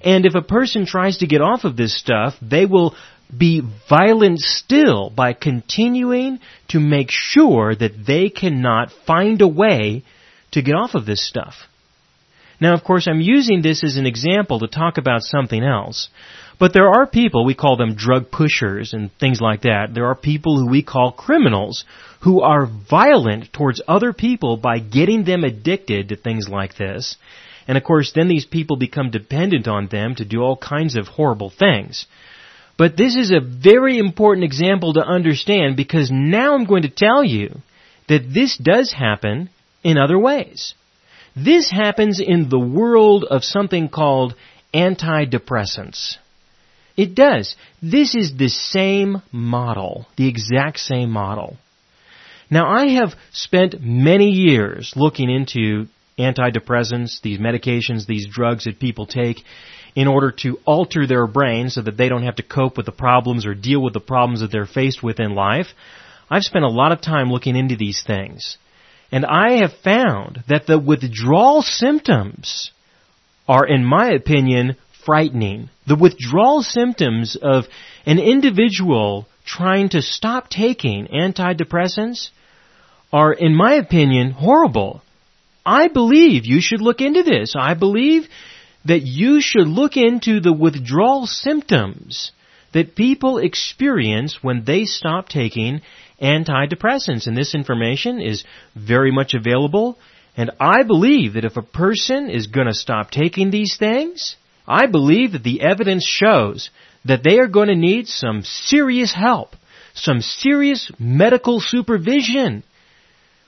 And 0.04 0.26
if 0.26 0.36
a 0.36 0.42
person 0.42 0.86
tries 0.86 1.18
to 1.18 1.28
get 1.28 1.42
off 1.42 1.64
of 1.64 1.78
this 1.78 1.98
stuff, 1.98 2.34
they 2.42 2.66
will 2.66 2.96
be 3.36 3.62
violent 3.90 4.40
still 4.40 5.10
by 5.10 5.34
continuing 5.34 6.40
to 6.70 6.80
make 6.80 7.10
sure 7.10 7.76
that 7.76 8.06
they 8.06 8.30
cannot 8.30 8.92
find 9.08 9.42
a 9.42 9.48
way 9.48 10.04
to 10.52 10.62
get 10.62 10.76
off 10.76 10.96
of 10.96 11.06
this 11.06 11.26
stuff. 11.26 11.54
Now, 12.60 12.74
of 12.76 12.84
course, 12.84 13.08
I'm 13.08 13.22
using 13.22 13.62
this 13.62 13.84
as 13.84 13.98
an 13.98 14.06
example 14.06 14.60
to 14.60 14.68
talk 14.68 14.98
about 14.98 15.24
something 15.24 15.64
else. 15.64 16.10
But 16.60 16.74
there 16.74 16.90
are 16.90 17.08
people, 17.08 17.44
we 17.44 17.56
call 17.56 17.76
them 17.76 17.96
drug 17.96 18.30
pushers 18.30 18.94
and 18.94 19.10
things 19.20 19.42
like 19.42 19.64
that. 19.64 19.96
There 19.96 20.06
are 20.06 20.16
people 20.16 20.60
who 20.60 20.70
we 20.70 20.84
call 20.84 21.12
criminals 21.12 21.86
who 22.22 22.42
are 22.42 22.68
violent 22.68 23.52
towards 23.52 23.82
other 23.88 24.14
people 24.14 24.58
by 24.58 24.78
getting 24.78 25.24
them 25.24 25.44
addicted 25.44 26.10
to 26.10 26.16
things 26.16 26.48
like 26.48 26.78
this. 26.78 27.18
And 27.68 27.78
of 27.78 27.84
course, 27.84 28.12
then 28.14 28.28
these 28.28 28.46
people 28.46 28.78
become 28.78 29.12
dependent 29.12 29.68
on 29.68 29.88
them 29.88 30.16
to 30.16 30.26
do 30.26 30.42
all 30.42 30.58
kinds 30.58 30.96
of 30.96 31.08
horrible 31.08 31.50
things. 31.50 32.06
But 32.78 32.98
this 32.98 33.16
is 33.16 33.32
a 33.32 33.40
very 33.40 33.98
important 33.98 34.44
example 34.44 34.94
to 34.94 35.02
understand 35.02 35.76
because 35.76 36.10
now 36.12 36.56
I'm 36.56 36.66
going 36.66 36.84
to 36.84 36.90
tell 36.90 37.24
you 37.24 37.62
that 38.08 38.34
this 38.34 38.58
does 38.58 38.92
happen 38.92 39.50
in 39.84 39.98
other 39.98 40.18
ways. 40.18 40.74
This 41.36 41.70
happens 41.70 42.20
in 42.20 42.50
the 42.50 42.60
world 42.60 43.24
of 43.24 43.44
something 43.44 43.90
called 43.90 44.36
antidepressants. 44.74 46.18
It 46.98 47.16
does. 47.16 47.56
This 47.82 48.16
is 48.16 48.38
the 48.38 48.50
same 48.50 49.22
model, 49.32 50.08
the 50.18 50.28
exact 50.28 50.80
same 50.80 51.10
model. 51.10 51.58
Now 52.50 52.70
I 52.70 52.88
have 52.88 53.14
spent 53.32 53.82
many 53.82 54.32
years 54.32 54.94
looking 54.96 55.30
into 55.30 55.88
antidepressants, 56.18 57.22
these 57.22 57.40
medications, 57.40 58.06
these 58.06 58.28
drugs 58.28 58.66
that 58.66 58.80
people 58.80 59.06
take 59.06 59.38
in 59.96 60.08
order 60.08 60.32
to 60.32 60.58
alter 60.66 61.06
their 61.06 61.28
brain 61.28 61.70
so 61.70 61.82
that 61.82 61.98
they 61.98 62.10
don't 62.10 62.24
have 62.24 62.36
to 62.36 62.44
cope 62.44 62.78
with 62.78 62.86
the 62.86 62.92
problems 62.92 63.46
or 63.46 63.54
deal 63.54 63.82
with 63.82 63.94
the 63.94 64.00
problems 64.00 64.42
that 64.42 64.52
they're 64.52 64.66
faced 64.66 65.04
with 65.04 65.20
in 65.20 65.36
life. 65.36 65.68
I've 66.30 66.44
spent 66.44 66.64
a 66.64 66.70
lot 66.70 66.92
of 66.92 67.02
time 67.02 67.30
looking 67.30 67.56
into 67.56 67.76
these 67.76 68.04
things. 68.06 68.58
And 69.12 69.26
I 69.26 69.58
have 69.58 69.74
found 69.84 70.44
that 70.48 70.66
the 70.66 70.80
withdrawal 70.80 71.62
symptoms 71.62 72.72
are, 73.48 73.68
in 73.68 73.84
my 73.84 74.12
opinion, 74.12 74.78
frightening. 75.06 75.70
The 75.88 75.98
withdrawal 75.98 76.62
symptoms 76.62 77.36
of 77.42 77.66
an 78.06 78.20
individual 78.20 79.28
trying 79.46 79.90
to 79.90 80.02
stop 80.02 80.50
taking 80.50 81.08
antidepressants 81.08 82.30
are, 83.12 83.34
in 83.34 83.54
my 83.54 83.74
opinion, 83.74 84.32
horrible. 84.32 85.02
I 85.66 85.88
believe 85.88 86.46
you 86.46 86.62
should 86.62 86.82
look 86.82 87.02
into 87.02 87.24
this. 87.24 87.56
I 87.58 87.74
believe 87.74 88.28
that 88.86 89.02
you 89.02 89.42
should 89.42 89.68
look 89.68 89.96
into 89.96 90.40
the 90.40 90.54
withdrawal 90.54 91.28
symptoms 91.28 92.32
that 92.74 92.96
people 92.96 93.38
experience 93.38 94.40
when 94.42 94.64
they 94.66 94.86
stop 94.86 95.30
taking 95.30 95.82
antidepressants. 96.22 97.28
And 97.28 97.38
this 97.38 97.54
information 97.54 98.22
is 98.22 98.44
very 98.76 99.12
much 99.12 99.34
available. 99.34 99.98
And 100.36 100.52
I 100.60 100.84
believe 100.84 101.34
that 101.34 101.46
if 101.46 101.58
a 101.58 101.62
person 101.62 102.30
is 102.30 102.48
going 102.48 102.68
to 102.68 102.74
stop 102.74 103.12
taking 103.12 103.52
these 103.52 103.78
things, 103.78 104.36
I 104.68 104.88
believe 104.88 105.34
that 105.34 105.44
the 105.44 105.62
evidence 105.62 106.06
shows 106.06 106.70
that 107.06 107.24
they 107.24 107.40
are 107.40 107.48
going 107.48 107.68
to 107.68 107.76
need 107.76 108.08
some 108.08 108.44
serious 108.44 109.14
help, 109.14 109.56
some 109.94 110.22
serious 110.22 110.92
medical 110.98 111.60
supervision 111.60 112.64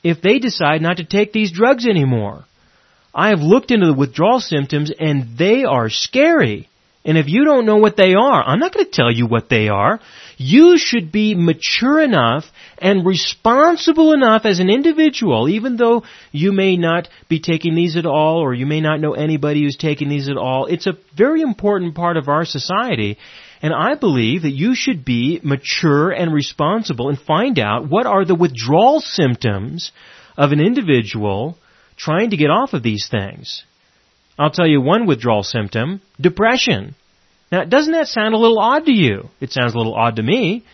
if 0.03 0.21
they 0.21 0.39
decide 0.39 0.81
not 0.81 0.97
to 0.97 1.05
take 1.05 1.31
these 1.31 1.51
drugs 1.51 1.85
anymore. 1.85 2.45
I 3.15 3.29
have 3.29 3.39
looked 3.39 3.71
into 3.71 3.87
the 3.87 3.93
withdrawal 3.93 4.39
symptoms 4.39 4.91
and 4.97 5.37
they 5.37 5.63
are 5.63 5.89
scary. 5.89 6.67
And 7.05 7.17
if 7.17 7.27
you 7.27 7.43
don't 7.43 7.65
know 7.65 7.77
what 7.77 7.97
they 7.97 8.13
are, 8.13 8.43
I'm 8.43 8.59
not 8.59 8.73
going 8.73 8.85
to 8.85 8.91
tell 8.91 9.11
you 9.11 9.27
what 9.27 9.49
they 9.49 9.67
are. 9.67 9.99
You 10.37 10.77
should 10.77 11.11
be 11.11 11.35
mature 11.35 11.99
enough 11.99 12.45
and 12.77 13.05
responsible 13.05 14.13
enough 14.13 14.45
as 14.45 14.59
an 14.59 14.69
individual, 14.69 15.49
even 15.49 15.75
though 15.75 16.03
you 16.31 16.53
may 16.53 16.77
not 16.77 17.09
be 17.27 17.39
taking 17.39 17.75
these 17.75 17.97
at 17.97 18.05
all 18.05 18.37
or 18.39 18.53
you 18.53 18.65
may 18.65 18.79
not 18.79 19.01
know 19.01 19.13
anybody 19.13 19.63
who's 19.63 19.77
taking 19.77 20.07
these 20.07 20.29
at 20.29 20.37
all. 20.37 20.65
It's 20.67 20.87
a 20.87 20.97
very 21.15 21.41
important 21.41 21.93
part 21.93 22.15
of 22.15 22.29
our 22.29 22.45
society. 22.45 23.17
And 23.63 23.73
I 23.73 23.95
believe 23.95 24.41
that 24.41 24.51
you 24.51 24.75
should 24.75 25.05
be 25.05 25.39
mature 25.41 26.11
and 26.11 26.33
responsible 26.33 27.07
and 27.07 27.17
find 27.17 27.57
out 27.57 27.89
what 27.89 28.05
are 28.05 28.25
the 28.25 28.35
withdrawal 28.35 28.99
symptoms 28.99 29.93
of 30.37 30.51
an 30.51 30.59
individual 30.59 31.57
trying 31.95 32.31
to 32.31 32.37
get 32.37 32.49
off 32.49 32.73
of 32.73 32.83
these 32.83 33.07
things. 33.09 33.63
I'll 34.37 34.51
tell 34.51 34.67
you 34.67 34.81
one 34.81 35.05
withdrawal 35.05 35.43
symptom, 35.43 36.01
depression. 36.19 36.95
Now, 37.53 37.63
doesn't 37.63 37.93
that 37.93 38.07
sound 38.07 38.33
a 38.33 38.37
little 38.37 38.59
odd 38.59 38.85
to 38.85 38.91
you? 38.91 39.29
It 39.39 39.53
sounds 39.53 39.73
a 39.73 39.77
little 39.77 39.95
odd 39.95 40.17
to 40.17 40.23
me 40.23 40.65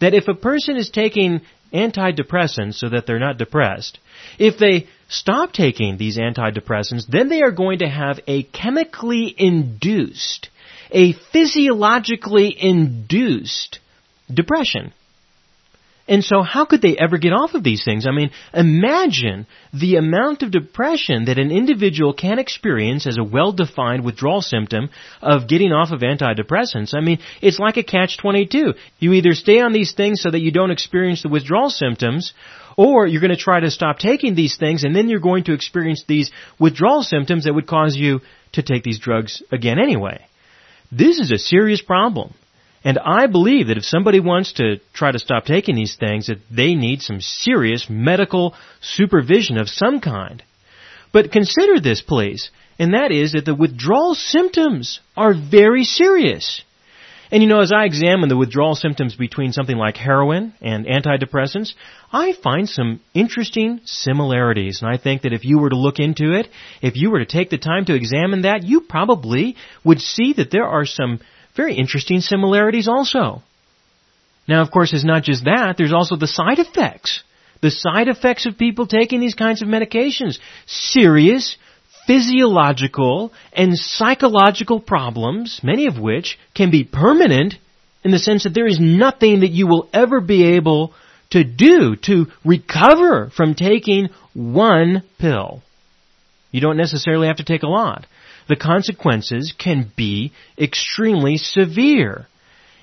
that 0.00 0.14
if 0.14 0.28
a 0.28 0.34
person 0.34 0.76
is 0.76 0.90
taking 0.90 1.40
antidepressants 1.72 2.74
so 2.74 2.90
that 2.90 3.06
they're 3.06 3.18
not 3.18 3.38
depressed, 3.38 3.98
if 4.38 4.58
they 4.58 4.86
stop 5.08 5.52
taking 5.52 5.96
these 5.96 6.16
antidepressants, 6.16 7.06
then 7.08 7.28
they 7.28 7.42
are 7.42 7.50
going 7.50 7.80
to 7.80 7.88
have 7.88 8.20
a 8.28 8.44
chemically 8.44 9.34
induced, 9.36 10.50
a 10.90 11.12
physiologically 11.32 12.54
induced 12.58 13.80
depression. 14.32 14.92
And 16.08 16.22
so 16.22 16.42
how 16.42 16.64
could 16.64 16.82
they 16.82 16.96
ever 16.96 17.18
get 17.18 17.32
off 17.32 17.54
of 17.54 17.64
these 17.64 17.84
things? 17.84 18.06
I 18.06 18.12
mean, 18.12 18.30
imagine 18.54 19.46
the 19.72 19.96
amount 19.96 20.42
of 20.42 20.52
depression 20.52 21.24
that 21.24 21.38
an 21.38 21.50
individual 21.50 22.14
can 22.14 22.38
experience 22.38 23.08
as 23.08 23.18
a 23.18 23.24
well-defined 23.24 24.04
withdrawal 24.04 24.40
symptom 24.40 24.90
of 25.20 25.48
getting 25.48 25.72
off 25.72 25.90
of 25.90 26.00
antidepressants. 26.00 26.94
I 26.94 27.00
mean, 27.00 27.18
it's 27.42 27.58
like 27.58 27.76
a 27.76 27.82
catch-22. 27.82 28.74
You 29.00 29.12
either 29.14 29.34
stay 29.34 29.60
on 29.60 29.72
these 29.72 29.94
things 29.94 30.22
so 30.22 30.30
that 30.30 30.40
you 30.40 30.52
don't 30.52 30.70
experience 30.70 31.22
the 31.22 31.28
withdrawal 31.28 31.70
symptoms, 31.70 32.32
or 32.76 33.06
you're 33.08 33.20
going 33.20 33.30
to 33.30 33.36
try 33.36 33.58
to 33.58 33.70
stop 33.70 33.98
taking 33.98 34.36
these 34.36 34.56
things 34.56 34.84
and 34.84 34.94
then 34.94 35.08
you're 35.08 35.18
going 35.18 35.44
to 35.44 35.54
experience 35.54 36.04
these 36.06 36.30
withdrawal 36.60 37.02
symptoms 37.02 37.44
that 37.44 37.54
would 37.54 37.66
cause 37.66 37.96
you 37.96 38.20
to 38.52 38.62
take 38.62 38.84
these 38.84 39.00
drugs 39.00 39.42
again 39.50 39.78
anyway. 39.80 40.24
This 40.90 41.18
is 41.18 41.30
a 41.30 41.38
serious 41.38 41.80
problem. 41.80 42.34
And 42.84 42.98
I 42.98 43.26
believe 43.26 43.66
that 43.66 43.78
if 43.78 43.84
somebody 43.84 44.20
wants 44.20 44.52
to 44.54 44.76
try 44.92 45.10
to 45.10 45.18
stop 45.18 45.44
taking 45.44 45.74
these 45.74 45.96
things, 45.96 46.28
that 46.28 46.38
they 46.50 46.74
need 46.74 47.02
some 47.02 47.20
serious 47.20 47.86
medical 47.90 48.54
supervision 48.80 49.58
of 49.58 49.68
some 49.68 50.00
kind. 50.00 50.42
But 51.12 51.32
consider 51.32 51.80
this, 51.80 52.00
please, 52.00 52.50
and 52.78 52.94
that 52.94 53.10
is 53.10 53.32
that 53.32 53.44
the 53.44 53.54
withdrawal 53.54 54.14
symptoms 54.14 55.00
are 55.16 55.34
very 55.34 55.82
serious. 55.82 56.62
And 57.30 57.42
you 57.42 57.48
know, 57.48 57.60
as 57.60 57.72
I 57.72 57.84
examine 57.84 58.28
the 58.28 58.36
withdrawal 58.36 58.74
symptoms 58.74 59.16
between 59.16 59.52
something 59.52 59.76
like 59.76 59.96
heroin 59.96 60.54
and 60.60 60.86
antidepressants, 60.86 61.74
I 62.12 62.32
find 62.32 62.68
some 62.68 63.00
interesting 63.14 63.80
similarities. 63.84 64.80
And 64.80 64.90
I 64.90 64.96
think 64.96 65.22
that 65.22 65.32
if 65.32 65.44
you 65.44 65.58
were 65.58 65.70
to 65.70 65.76
look 65.76 65.98
into 65.98 66.32
it, 66.32 66.48
if 66.82 66.94
you 66.96 67.10
were 67.10 67.18
to 67.18 67.26
take 67.26 67.50
the 67.50 67.58
time 67.58 67.84
to 67.86 67.94
examine 67.94 68.42
that, 68.42 68.62
you 68.62 68.82
probably 68.82 69.56
would 69.84 70.00
see 70.00 70.34
that 70.34 70.50
there 70.50 70.66
are 70.66 70.86
some 70.86 71.20
very 71.56 71.74
interesting 71.74 72.20
similarities 72.20 72.86
also. 72.86 73.42
Now, 74.46 74.62
of 74.62 74.70
course, 74.70 74.92
it's 74.92 75.04
not 75.04 75.24
just 75.24 75.44
that, 75.44 75.76
there's 75.76 75.92
also 75.92 76.16
the 76.16 76.28
side 76.28 76.60
effects. 76.60 77.24
The 77.62 77.70
side 77.70 78.08
effects 78.08 78.46
of 78.46 78.58
people 78.58 78.86
taking 78.86 79.18
these 79.18 79.34
kinds 79.34 79.62
of 79.62 79.68
medications. 79.68 80.38
Serious 80.66 81.56
physiological 82.06 83.32
and 83.52 83.76
psychological 83.76 84.80
problems, 84.80 85.60
many 85.62 85.86
of 85.86 85.98
which 85.98 86.38
can 86.54 86.70
be 86.70 86.84
permanent 86.84 87.54
in 88.04 88.10
the 88.10 88.18
sense 88.18 88.44
that 88.44 88.54
there 88.54 88.66
is 88.66 88.78
nothing 88.80 89.40
that 89.40 89.50
you 89.50 89.66
will 89.66 89.88
ever 89.92 90.20
be 90.20 90.54
able 90.54 90.94
to 91.30 91.42
do 91.42 91.96
to 91.96 92.26
recover 92.44 93.30
from 93.36 93.54
taking 93.54 94.08
one 94.32 95.02
pill. 95.18 95.62
You 96.52 96.60
don't 96.60 96.76
necessarily 96.76 97.26
have 97.26 97.38
to 97.38 97.44
take 97.44 97.62
a 97.62 97.68
lot 97.68 98.06
the 98.48 98.56
consequences 98.56 99.54
can 99.56 99.90
be 99.96 100.32
extremely 100.58 101.36
severe. 101.36 102.26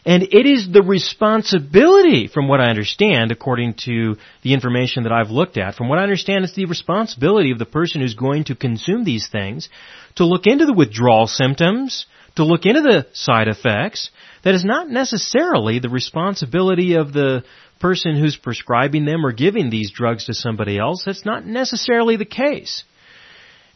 And 0.05 0.23
it 0.23 0.45
is 0.45 0.69
the 0.69 0.83
responsibility, 0.83 2.27
from 2.27 2.49
what 2.49 2.59
I 2.59 2.69
understand, 2.69 3.31
according 3.31 3.75
to 3.85 4.17
the 4.41 4.53
information 4.53 5.03
that 5.03 5.13
I've 5.13 5.29
looked 5.29 5.57
at, 5.57 5.75
from 5.75 5.87
what 5.87 5.97
I 5.97 6.03
understand, 6.03 6.43
it's 6.43 6.55
the 6.55 6.65
responsibility 6.65 7.51
of 7.51 7.59
the 7.59 7.65
person 7.65 8.01
who's 8.01 8.15
going 8.15 8.45
to 8.45 8.55
consume 8.55 9.05
these 9.05 9.29
things 9.29 9.69
to 10.15 10.25
look 10.25 10.45
into 10.45 10.65
the 10.65 10.73
withdrawal 10.73 11.27
symptoms, 11.27 12.05
to 12.35 12.43
look 12.43 12.65
into 12.65 12.81
the 12.81 13.07
side 13.13 13.47
effects. 13.47 14.09
That 14.43 14.55
is 14.55 14.65
not 14.65 14.89
necessarily 14.89 15.79
the 15.79 15.89
responsibility 15.89 16.95
of 16.95 17.13
the 17.13 17.45
person 17.79 18.19
who's 18.19 18.35
prescribing 18.35 19.05
them 19.05 19.25
or 19.25 19.31
giving 19.31 19.69
these 19.69 19.91
drugs 19.91 20.25
to 20.25 20.33
somebody 20.33 20.77
else. 20.77 21.03
That's 21.05 21.25
not 21.25 21.45
necessarily 21.45 22.17
the 22.17 22.25
case. 22.25 22.83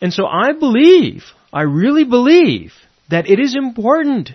And 0.01 0.13
so 0.13 0.25
I 0.25 0.51
believe 0.51 1.23
I 1.53 1.61
really 1.61 2.03
believe 2.03 2.73
that 3.09 3.29
it 3.29 3.39
is 3.39 3.55
important 3.55 4.31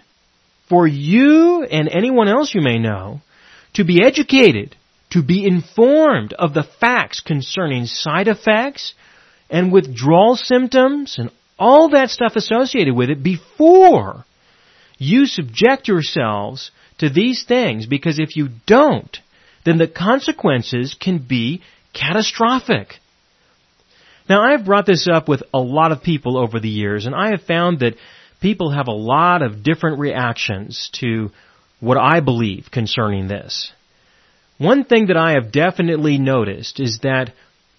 for 0.72 0.86
you 0.86 1.64
and 1.64 1.86
anyone 1.86 2.28
else 2.28 2.54
you 2.54 2.62
may 2.62 2.78
know 2.78 3.20
to 3.74 3.84
be 3.84 4.02
educated, 4.02 4.74
to 5.10 5.22
be 5.22 5.44
informed 5.44 6.32
of 6.32 6.54
the 6.54 6.62
facts 6.62 7.20
concerning 7.20 7.84
side 7.84 8.26
effects 8.26 8.94
and 9.50 9.70
withdrawal 9.70 10.34
symptoms 10.34 11.16
and 11.18 11.30
all 11.58 11.90
that 11.90 12.08
stuff 12.08 12.36
associated 12.36 12.96
with 12.96 13.10
it 13.10 13.22
before 13.22 14.24
you 14.96 15.26
subject 15.26 15.88
yourselves 15.88 16.70
to 16.96 17.10
these 17.10 17.44
things 17.44 17.84
because 17.84 18.18
if 18.18 18.34
you 18.34 18.48
don't, 18.66 19.18
then 19.66 19.76
the 19.76 19.86
consequences 19.86 20.96
can 20.98 21.18
be 21.18 21.60
catastrophic. 21.92 22.94
Now, 24.26 24.40
I've 24.40 24.64
brought 24.64 24.86
this 24.86 25.06
up 25.06 25.28
with 25.28 25.42
a 25.52 25.60
lot 25.60 25.92
of 25.92 26.02
people 26.02 26.38
over 26.38 26.58
the 26.58 26.70
years, 26.70 27.04
and 27.04 27.14
I 27.14 27.32
have 27.32 27.42
found 27.42 27.80
that 27.80 27.96
people 28.42 28.72
have 28.72 28.88
a 28.88 28.92
lot 28.92 29.40
of 29.42 29.62
different 29.62 29.98
reactions 29.98 30.90
to 31.00 31.30
what 31.80 31.96
I 31.96 32.20
believe 32.20 32.66
concerning 32.70 33.28
this. 33.28 33.72
One 34.58 34.84
thing 34.84 35.06
that 35.06 35.16
I 35.16 35.32
have 35.32 35.52
definitely 35.52 36.18
noticed 36.18 36.78
is 36.78 36.98
that 37.02 37.32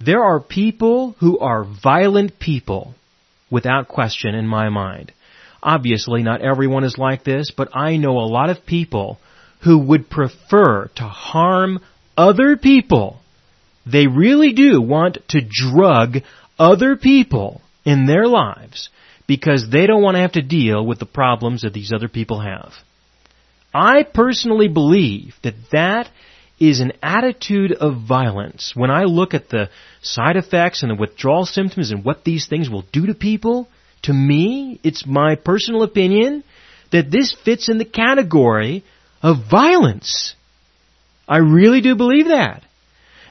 there 0.04 0.24
are 0.24 0.40
people 0.40 1.16
who 1.20 1.40
are 1.40 1.64
violent 1.64 2.40
people, 2.40 2.96
without 3.52 3.88
question 3.88 4.34
in 4.34 4.48
my 4.48 4.70
mind. 4.70 5.12
Obviously, 5.62 6.24
not 6.24 6.42
everyone 6.42 6.84
is 6.84 6.98
like 6.98 7.24
this, 7.24 7.52
but 7.56 7.76
I 7.76 7.98
know 7.98 8.18
a 8.18 8.34
lot 8.38 8.50
of 8.50 8.66
people 8.66 9.20
who 9.64 9.78
would 9.78 10.10
prefer 10.10 10.90
to 10.96 11.04
harm 11.04 11.80
other 12.18 12.58
people 12.58 13.20
they 13.86 14.08
really 14.08 14.54
do 14.54 14.82
want 14.82 15.18
to 15.30 15.42
drug 15.42 16.20
other 16.58 16.96
people 16.96 17.62
in 17.84 18.06
their 18.06 18.28
lives 18.28 18.90
because 19.28 19.70
they 19.70 19.88
don't 19.88 20.02
want 20.02 20.16
to 20.16 20.22
have 20.22 20.34
to 20.34 20.42
deal 20.42 20.86
with 20.86 21.00
the 21.00 21.06
problems 21.06 21.62
that 21.62 21.74
these 21.74 21.92
other 21.94 22.08
people 22.08 22.42
have. 22.42 22.74
I 23.74 24.04
personally 24.04 24.68
believe 24.68 25.36
that 25.44 25.56
that 25.72 26.10
is 26.60 26.80
an 26.80 26.94
attitude 27.02 27.72
of 27.72 28.08
violence. 28.08 28.74
When 28.76 28.92
I 28.92 29.04
look 29.04 29.34
at 29.34 29.50
the 29.50 29.70
side 30.02 30.38
effects 30.38 30.84
and 30.84 30.92
the 30.92 30.96
withdrawal 30.96 31.46
symptoms 31.46 31.92
and 31.92 32.06
what 32.06 32.24
these 32.24 32.48
things 32.48 32.70
will 32.70 32.86
do 32.92 33.08
to 33.08 33.14
people, 33.14 33.68
to 34.04 34.14
me, 34.14 34.80
it's 34.84 35.06
my 35.06 35.36
personal 35.36 35.84
opinion 35.84 36.44
that 36.92 37.10
this 37.10 37.36
fits 37.44 37.70
in 37.70 37.80
the 37.80 37.86
category 37.86 38.84
of 39.22 39.50
violence. 39.50 40.36
I 41.28 41.38
really 41.38 41.82
do 41.82 41.96
believe 41.96 42.28
that. 42.28 42.64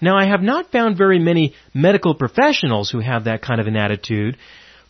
Now, 0.00 0.18
I 0.18 0.26
have 0.26 0.42
not 0.42 0.72
found 0.72 0.98
very 0.98 1.20
many 1.20 1.54
medical 1.72 2.16
professionals 2.16 2.90
who 2.90 2.98
have 2.98 3.24
that 3.24 3.40
kind 3.40 3.60
of 3.60 3.68
an 3.68 3.76
attitude. 3.76 4.36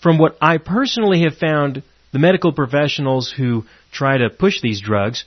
From 0.03 0.19
what 0.19 0.37
I 0.41 0.59
personally 0.59 1.23
have 1.23 1.37
found, 1.37 1.83
the 2.13 2.19
medical 2.19 2.53
professionals 2.53 3.33
who 3.35 3.65
try 3.93 4.19
to 4.19 4.31
push 4.31 4.61
these 4.61 4.81
drugs 4.81 5.25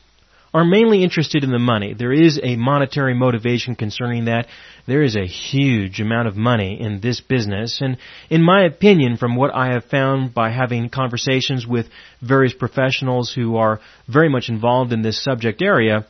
are 0.53 0.65
mainly 0.65 1.03
interested 1.03 1.44
in 1.44 1.51
the 1.51 1.60
money. 1.60 1.94
There 1.94 2.13
is 2.13 2.39
a 2.41 2.55
monetary 2.55 3.13
motivation 3.13 3.75
concerning 3.75 4.25
that. 4.25 4.48
There 4.86 5.01
is 5.01 5.15
a 5.15 5.25
huge 5.25 6.00
amount 6.00 6.27
of 6.27 6.36
money 6.36 6.79
in 6.79 7.00
this 7.01 7.20
business. 7.22 7.79
And 7.82 7.98
in 8.29 8.41
my 8.41 8.65
opinion, 8.65 9.17
from 9.17 9.36
what 9.36 9.53
I 9.53 9.74
have 9.74 9.86
found 9.86 10.34
by 10.34 10.51
having 10.51 10.89
conversations 10.89 11.65
with 11.65 11.88
various 12.22 12.53
professionals 12.53 13.34
who 13.34 13.58
are 13.58 13.79
very 14.08 14.29
much 14.29 14.50
involved 14.50 14.94
in 14.94 15.01
this 15.01 15.22
subject 15.24 15.62
area, 15.62 16.05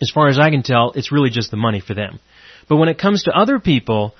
as 0.00 0.10
far 0.10 0.28
as 0.28 0.38
I 0.38 0.50
can 0.50 0.62
tell, 0.62 0.92
it's 0.92 1.12
really 1.12 1.30
just 1.30 1.50
the 1.50 1.56
money 1.56 1.80
for 1.80 1.94
them. 1.94 2.18
But 2.68 2.76
when 2.76 2.88
it 2.88 2.98
comes 2.98 3.24
to 3.24 3.38
other 3.38 3.58
people, 3.58 4.14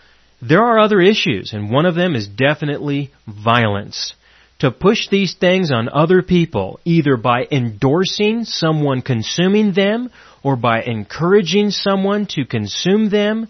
there 0.47 0.63
are 0.63 0.79
other 0.79 1.01
issues, 1.01 1.53
and 1.53 1.71
one 1.71 1.87
of 1.87 1.95
them 1.95 2.15
is 2.15 2.29
definitely 2.29 3.13
violence 3.27 4.15
to 4.59 4.71
push 4.71 5.09
these 5.09 5.35
things 5.35 5.71
on 5.73 5.89
other 5.89 6.23
people, 6.23 6.81
either 6.85 7.17
by 7.17 7.47
endorsing 7.51 8.45
someone 8.45 9.03
consuming 9.03 9.73
them 9.73 10.11
or 10.43 10.57
by 10.57 10.83
encouraging 10.83 11.71
someone 11.71 12.27
to 12.27 12.45
consume 12.45 13.11
them. 13.11 13.49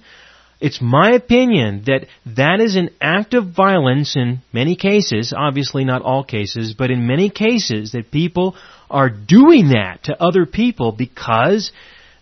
It's 0.60 0.80
my 0.80 1.10
opinion 1.12 1.82
that 1.86 2.06
that 2.36 2.60
is 2.60 2.76
an 2.76 2.90
act 3.00 3.34
of 3.34 3.54
violence 3.54 4.16
in 4.16 4.40
many 4.52 4.76
cases, 4.76 5.34
obviously 5.36 5.84
not 5.84 6.02
all 6.02 6.24
cases, 6.24 6.74
but 6.78 6.90
in 6.90 7.06
many 7.06 7.28
cases 7.28 7.92
that 7.92 8.10
people 8.10 8.56
are 8.88 9.10
doing 9.10 9.70
that 9.70 10.04
to 10.04 10.22
other 10.22 10.46
people 10.46 10.92
because 10.92 11.72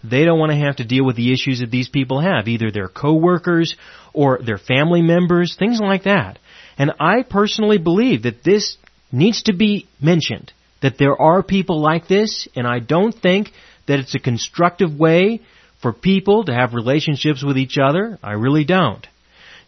they 0.04 0.24
don't 0.24 0.38
want 0.38 0.52
to 0.52 0.58
have 0.58 0.76
to 0.76 0.84
deal 0.84 1.04
with 1.04 1.16
the 1.16 1.32
issues 1.32 1.60
that 1.60 1.70
these 1.70 1.88
people 1.88 2.20
have, 2.20 2.48
either 2.48 2.70
their 2.70 2.88
coworkers 2.88 3.76
or 4.12 4.40
their 4.44 4.58
family 4.58 5.02
members, 5.02 5.56
things 5.58 5.80
like 5.80 6.04
that. 6.04 6.38
And 6.78 6.92
I 6.98 7.22
personally 7.22 7.78
believe 7.78 8.22
that 8.22 8.42
this 8.44 8.76
needs 9.10 9.44
to 9.44 9.54
be 9.54 9.88
mentioned, 10.00 10.52
that 10.80 10.98
there 10.98 11.20
are 11.20 11.42
people 11.42 11.80
like 11.80 12.08
this, 12.08 12.48
and 12.56 12.66
I 12.66 12.80
don't 12.80 13.12
think 13.12 13.50
that 13.86 13.98
it's 13.98 14.14
a 14.14 14.20
constructive 14.20 14.94
way 14.98 15.40
for 15.80 15.92
people 15.92 16.44
to 16.44 16.54
have 16.54 16.74
relationships 16.74 17.44
with 17.44 17.58
each 17.58 17.76
other. 17.78 18.18
I 18.22 18.32
really 18.32 18.64
don't. 18.64 19.06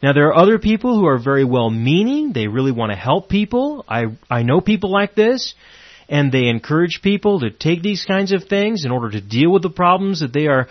Now 0.03 0.13
there 0.13 0.29
are 0.29 0.37
other 0.37 0.59
people 0.59 0.99
who 0.99 1.07
are 1.07 1.19
very 1.19 1.45
well 1.45 1.71
meaning, 1.71 2.33
they 2.33 2.47
really 2.47 2.73
want 2.73 2.93
to 2.93 2.99
help 2.99 3.29
people. 3.29 3.85
I, 3.89 4.05
I 4.31 4.43
know 4.43 4.61
people 4.61 4.91
like 4.91 5.15
this, 5.15 5.55
and 6.09 6.31
they 6.31 6.47
encourage 6.47 7.01
people 7.03 7.41
to 7.41 7.51
take 7.51 7.83
these 7.83 8.05
kinds 8.05 8.33
of 8.33 8.45
things 8.45 8.85
in 8.85 8.91
order 8.91 9.11
to 9.11 9.21
deal 9.21 9.51
with 9.53 9.63
the 9.63 9.71
problems 9.71 10.21
that 10.21 10.33
they 10.33 10.47
are 10.47 10.69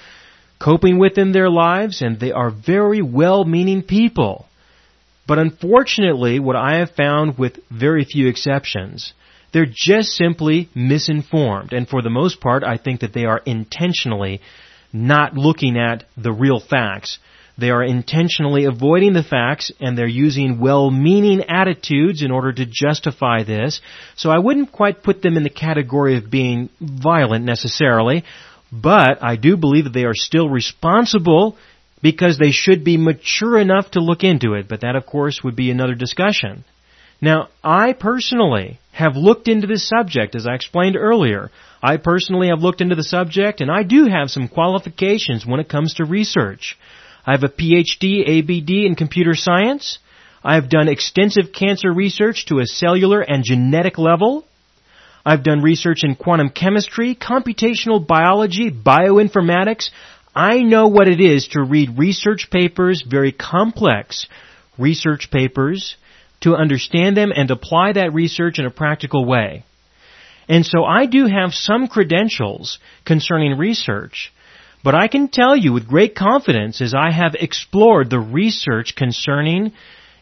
coping 0.59 0.97
with 0.97 1.17
in 1.17 1.31
their 1.31 1.49
lives, 1.49 2.01
and 2.01 2.19
they 2.19 2.31
are 2.31 2.49
very 2.49 3.01
well 3.01 3.43
meaning 3.43 3.81
people. 3.81 4.45
But 5.27 5.39
unfortunately, 5.39 6.39
what 6.39 6.55
I 6.55 6.77
have 6.77 6.91
found 6.91 7.37
with 7.37 7.59
very 7.69 8.05
few 8.05 8.27
exceptions, 8.27 9.13
they're 9.51 9.65
just 9.69 10.09
simply 10.11 10.69
misinformed. 10.75 11.73
And 11.73 11.87
for 11.87 12.01
the 12.01 12.09
most 12.09 12.41
part, 12.41 12.63
I 12.63 12.77
think 12.77 13.01
that 13.01 13.13
they 13.13 13.25
are 13.25 13.41
intentionally 13.45 14.41
not 14.91 15.35
looking 15.35 15.77
at 15.77 16.03
the 16.17 16.31
real 16.31 16.59
facts. 16.59 17.19
They 17.57 17.69
are 17.69 17.83
intentionally 17.83 18.65
avoiding 18.65 19.13
the 19.13 19.23
facts 19.23 19.71
and 19.79 19.95
they're 19.95 20.07
using 20.07 20.59
well-meaning 20.59 21.43
attitudes 21.47 22.23
in 22.23 22.31
order 22.31 22.51
to 22.51 22.65
justify 22.65 23.43
this. 23.43 23.79
So 24.15 24.31
I 24.31 24.39
wouldn't 24.39 24.71
quite 24.71 25.03
put 25.03 25.21
them 25.21 25.37
in 25.37 25.43
the 25.43 25.49
category 25.49 26.17
of 26.17 26.31
being 26.31 26.69
violent 26.81 27.45
necessarily, 27.45 28.23
but 28.71 29.21
I 29.21 29.35
do 29.35 29.55
believe 29.55 29.83
that 29.83 29.93
they 29.93 30.05
are 30.05 30.15
still 30.15 30.49
responsible 30.49 31.57
because 32.01 32.37
they 32.37 32.51
should 32.51 32.83
be 32.83 32.97
mature 32.97 33.57
enough 33.59 33.91
to 33.91 34.01
look 34.01 34.23
into 34.23 34.55
it, 34.55 34.67
but 34.67 34.81
that 34.81 34.95
of 34.95 35.05
course 35.05 35.43
would 35.43 35.55
be 35.55 35.69
another 35.69 35.95
discussion. 35.95 36.65
Now, 37.21 37.49
I 37.63 37.93
personally 37.93 38.79
have 38.91 39.15
looked 39.15 39.47
into 39.47 39.67
this 39.67 39.87
subject, 39.87 40.35
as 40.35 40.45
I 40.45 40.55
explained 40.55 40.97
earlier. 40.97 41.51
I 41.81 41.95
personally 41.95 42.49
have 42.49 42.61
looked 42.61 42.81
into 42.81 42.95
the 42.95 43.03
subject, 43.03 43.61
and 43.61 43.71
I 43.71 43.83
do 43.83 44.07
have 44.07 44.29
some 44.29 44.49
qualifications 44.49 45.45
when 45.45 45.61
it 45.61 45.69
comes 45.69 45.93
to 45.93 46.05
research. 46.05 46.77
I 47.25 47.31
have 47.31 47.43
a 47.43 47.49
PhD, 47.49 48.39
ABD 48.39 48.85
in 48.85 48.95
computer 48.95 49.33
science. 49.33 49.99
I 50.43 50.55
have 50.55 50.69
done 50.69 50.89
extensive 50.89 51.53
cancer 51.53 51.91
research 51.91 52.45
to 52.47 52.59
a 52.59 52.65
cellular 52.65 53.21
and 53.21 53.43
genetic 53.43 53.97
level. 53.97 54.45
I've 55.25 55.43
done 55.43 55.61
research 55.61 56.03
in 56.03 56.15
quantum 56.15 56.49
chemistry, 56.49 57.15
computational 57.15 58.05
biology, 58.05 58.69
bioinformatics. 58.69 59.89
I 60.35 60.63
know 60.63 60.87
what 60.87 61.07
it 61.07 61.21
is 61.21 61.47
to 61.49 61.63
read 61.63 61.97
research 61.97 62.49
papers, 62.51 63.03
very 63.07 63.31
complex 63.31 64.27
research 64.77 65.29
papers, 65.31 65.95
to 66.41 66.55
understand 66.55 67.15
them 67.15 67.31
and 67.33 67.49
apply 67.49 67.93
that 67.93 68.13
research 68.13 68.59
in 68.59 68.65
a 68.65 68.71
practical 68.71 69.25
way. 69.25 69.63
And 70.49 70.65
so 70.65 70.83
I 70.83 71.05
do 71.05 71.25
have 71.25 71.53
some 71.53 71.87
credentials 71.87 72.79
concerning 73.05 73.57
research, 73.57 74.33
but 74.83 74.95
I 74.95 75.07
can 75.07 75.29
tell 75.29 75.55
you 75.55 75.71
with 75.73 75.87
great 75.87 76.15
confidence 76.15 76.81
as 76.81 76.93
I 76.93 77.11
have 77.11 77.35
explored 77.35 78.09
the 78.09 78.19
research 78.19 78.95
concerning 78.95 79.73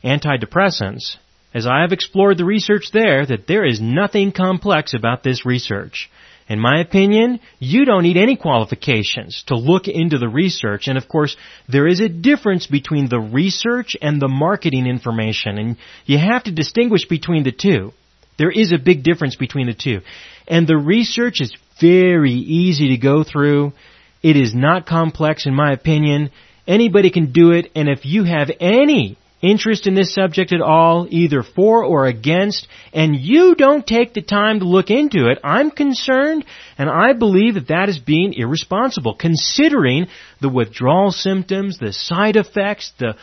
antidepressants, 0.04 1.18
as 1.54 1.68
I 1.68 1.82
have 1.82 1.92
explored 1.92 2.38
the 2.38 2.46
research 2.46 2.92
there, 2.94 3.26
that 3.26 3.48
there 3.48 3.66
is 3.66 3.82
nothing 3.82 4.32
complex 4.32 4.94
about 4.94 5.24
this 5.24 5.46
research. 5.46 6.10
In 6.48 6.60
my 6.60 6.82
opinion, 6.82 7.40
you 7.60 7.86
don't 7.86 8.04
need 8.04 8.18
any 8.18 8.36
qualifications 8.36 9.44
to 9.48 9.56
look 9.56 9.88
into 9.88 10.18
the 10.18 10.28
research. 10.28 10.88
And 10.88 10.98
of 10.98 11.08
course, 11.08 11.38
there 11.70 11.88
is 11.88 12.02
a 12.02 12.10
difference 12.10 12.68
between 12.68 13.08
the 13.10 13.20
research 13.20 13.96
and 14.02 14.22
the 14.22 14.28
marketing 14.28 14.86
information. 14.86 15.58
And 15.58 15.78
you 16.06 16.18
have 16.18 16.44
to 16.44 16.52
distinguish 16.52 17.06
between 17.06 17.44
the 17.44 17.54
two. 17.54 17.94
There 18.38 18.52
is 18.52 18.74
a 18.74 18.78
big 18.78 19.04
difference 19.04 19.36
between 19.36 19.68
the 19.68 19.74
two. 19.74 20.02
And 20.48 20.68
the 20.68 20.78
research 20.78 21.40
is 21.40 21.56
very 21.80 22.34
easy 22.34 22.90
to 22.90 22.98
go 22.98 23.24
through. 23.24 23.74
It 24.22 24.38
is 24.38 24.54
not 24.54 24.86
complex 24.86 25.46
in 25.46 25.54
my 25.54 25.72
opinion. 25.72 26.32
Anybody 26.68 27.10
can 27.10 27.32
do 27.32 27.52
it. 27.52 27.72
And 27.76 27.90
if 27.90 28.06
you 28.06 28.24
have 28.24 28.52
any 28.60 29.18
interest 29.42 29.88
in 29.88 29.96
this 29.96 30.14
subject 30.14 30.54
at 30.54 30.62
all, 30.62 31.08
either 31.10 31.42
for 31.44 31.84
or 31.84 32.06
against, 32.06 32.68
and 32.94 33.16
you 33.16 33.56
don't 33.56 33.86
take 33.86 34.14
the 34.14 34.22
time 34.22 34.60
to 34.60 34.66
look 34.66 34.92
into 34.92 35.28
it, 35.30 35.40
I'm 35.44 35.72
concerned 35.72 36.46
and 36.78 36.90
I 36.90 37.14
believe 37.14 37.56
that 37.56 37.70
that 37.70 37.90
is 37.90 37.98
being 37.98 38.34
irresponsible, 38.34 39.16
considering 39.16 40.08
the 40.40 40.50
withdrawal 40.50 41.12
symptoms, 41.12 41.80
the 41.80 41.92
side 41.92 42.36
effects, 42.36 42.94
the 43.00 43.16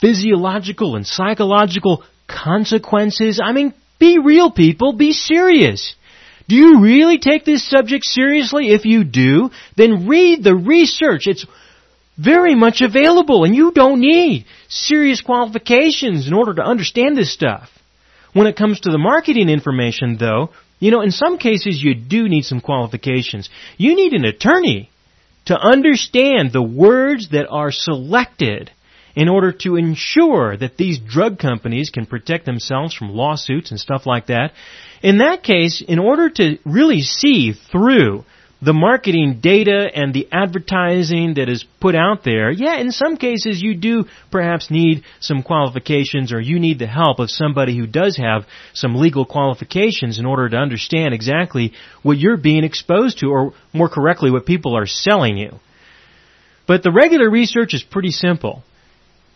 physiological 0.00 0.96
and 0.96 1.06
psychological 1.06 2.04
consequences. 2.26 3.40
I 3.42 3.52
mean, 3.52 3.72
be 3.98 4.18
real 4.18 4.50
people, 4.50 4.92
be 4.92 5.12
serious. 5.12 5.94
Do 6.48 6.56
you 6.56 6.80
really 6.80 7.18
take 7.18 7.44
this 7.44 7.68
subject 7.68 8.04
seriously? 8.04 8.68
If 8.68 8.84
you 8.84 9.04
do, 9.04 9.50
then 9.76 10.06
read 10.08 10.42
the 10.42 10.54
research. 10.54 11.26
It's 11.26 11.46
very 12.18 12.54
much 12.54 12.82
available 12.82 13.44
and 13.44 13.54
you 13.54 13.72
don't 13.72 14.00
need 14.00 14.44
serious 14.68 15.20
qualifications 15.20 16.26
in 16.26 16.34
order 16.34 16.54
to 16.54 16.62
understand 16.62 17.16
this 17.16 17.32
stuff. 17.32 17.70
When 18.32 18.46
it 18.46 18.56
comes 18.56 18.80
to 18.80 18.90
the 18.90 18.98
marketing 18.98 19.48
information 19.48 20.16
though, 20.18 20.50
you 20.78 20.90
know, 20.90 21.00
in 21.00 21.10
some 21.10 21.38
cases 21.38 21.82
you 21.82 21.94
do 21.94 22.28
need 22.28 22.44
some 22.44 22.60
qualifications. 22.60 23.48
You 23.76 23.94
need 23.94 24.12
an 24.12 24.24
attorney 24.24 24.90
to 25.46 25.58
understand 25.58 26.52
the 26.52 26.62
words 26.62 27.30
that 27.30 27.46
are 27.48 27.70
selected 27.72 28.70
in 29.14 29.28
order 29.28 29.52
to 29.52 29.76
ensure 29.76 30.56
that 30.56 30.76
these 30.76 30.98
drug 30.98 31.38
companies 31.38 31.90
can 31.90 32.06
protect 32.06 32.46
themselves 32.46 32.94
from 32.94 33.10
lawsuits 33.10 33.70
and 33.70 33.78
stuff 33.78 34.06
like 34.06 34.26
that. 34.26 34.52
In 35.02 35.18
that 35.18 35.42
case, 35.42 35.82
in 35.86 35.98
order 35.98 36.30
to 36.30 36.58
really 36.64 37.02
see 37.02 37.52
through 37.52 38.24
the 38.62 38.72
marketing 38.72 39.40
data 39.42 39.90
and 39.92 40.14
the 40.14 40.28
advertising 40.30 41.34
that 41.34 41.48
is 41.48 41.64
put 41.80 41.96
out 41.96 42.22
there, 42.22 42.48
yeah, 42.52 42.76
in 42.76 42.92
some 42.92 43.16
cases 43.16 43.60
you 43.60 43.74
do 43.74 44.04
perhaps 44.30 44.70
need 44.70 45.02
some 45.18 45.42
qualifications 45.42 46.32
or 46.32 46.40
you 46.40 46.60
need 46.60 46.78
the 46.78 46.86
help 46.86 47.18
of 47.18 47.28
somebody 47.28 47.76
who 47.76 47.88
does 47.88 48.16
have 48.16 48.46
some 48.72 48.94
legal 48.94 49.26
qualifications 49.26 50.20
in 50.20 50.24
order 50.24 50.48
to 50.48 50.56
understand 50.56 51.12
exactly 51.12 51.72
what 52.02 52.18
you're 52.18 52.36
being 52.36 52.62
exposed 52.62 53.18
to 53.18 53.26
or 53.26 53.52
more 53.72 53.88
correctly 53.88 54.30
what 54.30 54.46
people 54.46 54.76
are 54.76 54.86
selling 54.86 55.36
you. 55.36 55.58
But 56.68 56.84
the 56.84 56.92
regular 56.92 57.28
research 57.28 57.74
is 57.74 57.82
pretty 57.82 58.12
simple. 58.12 58.62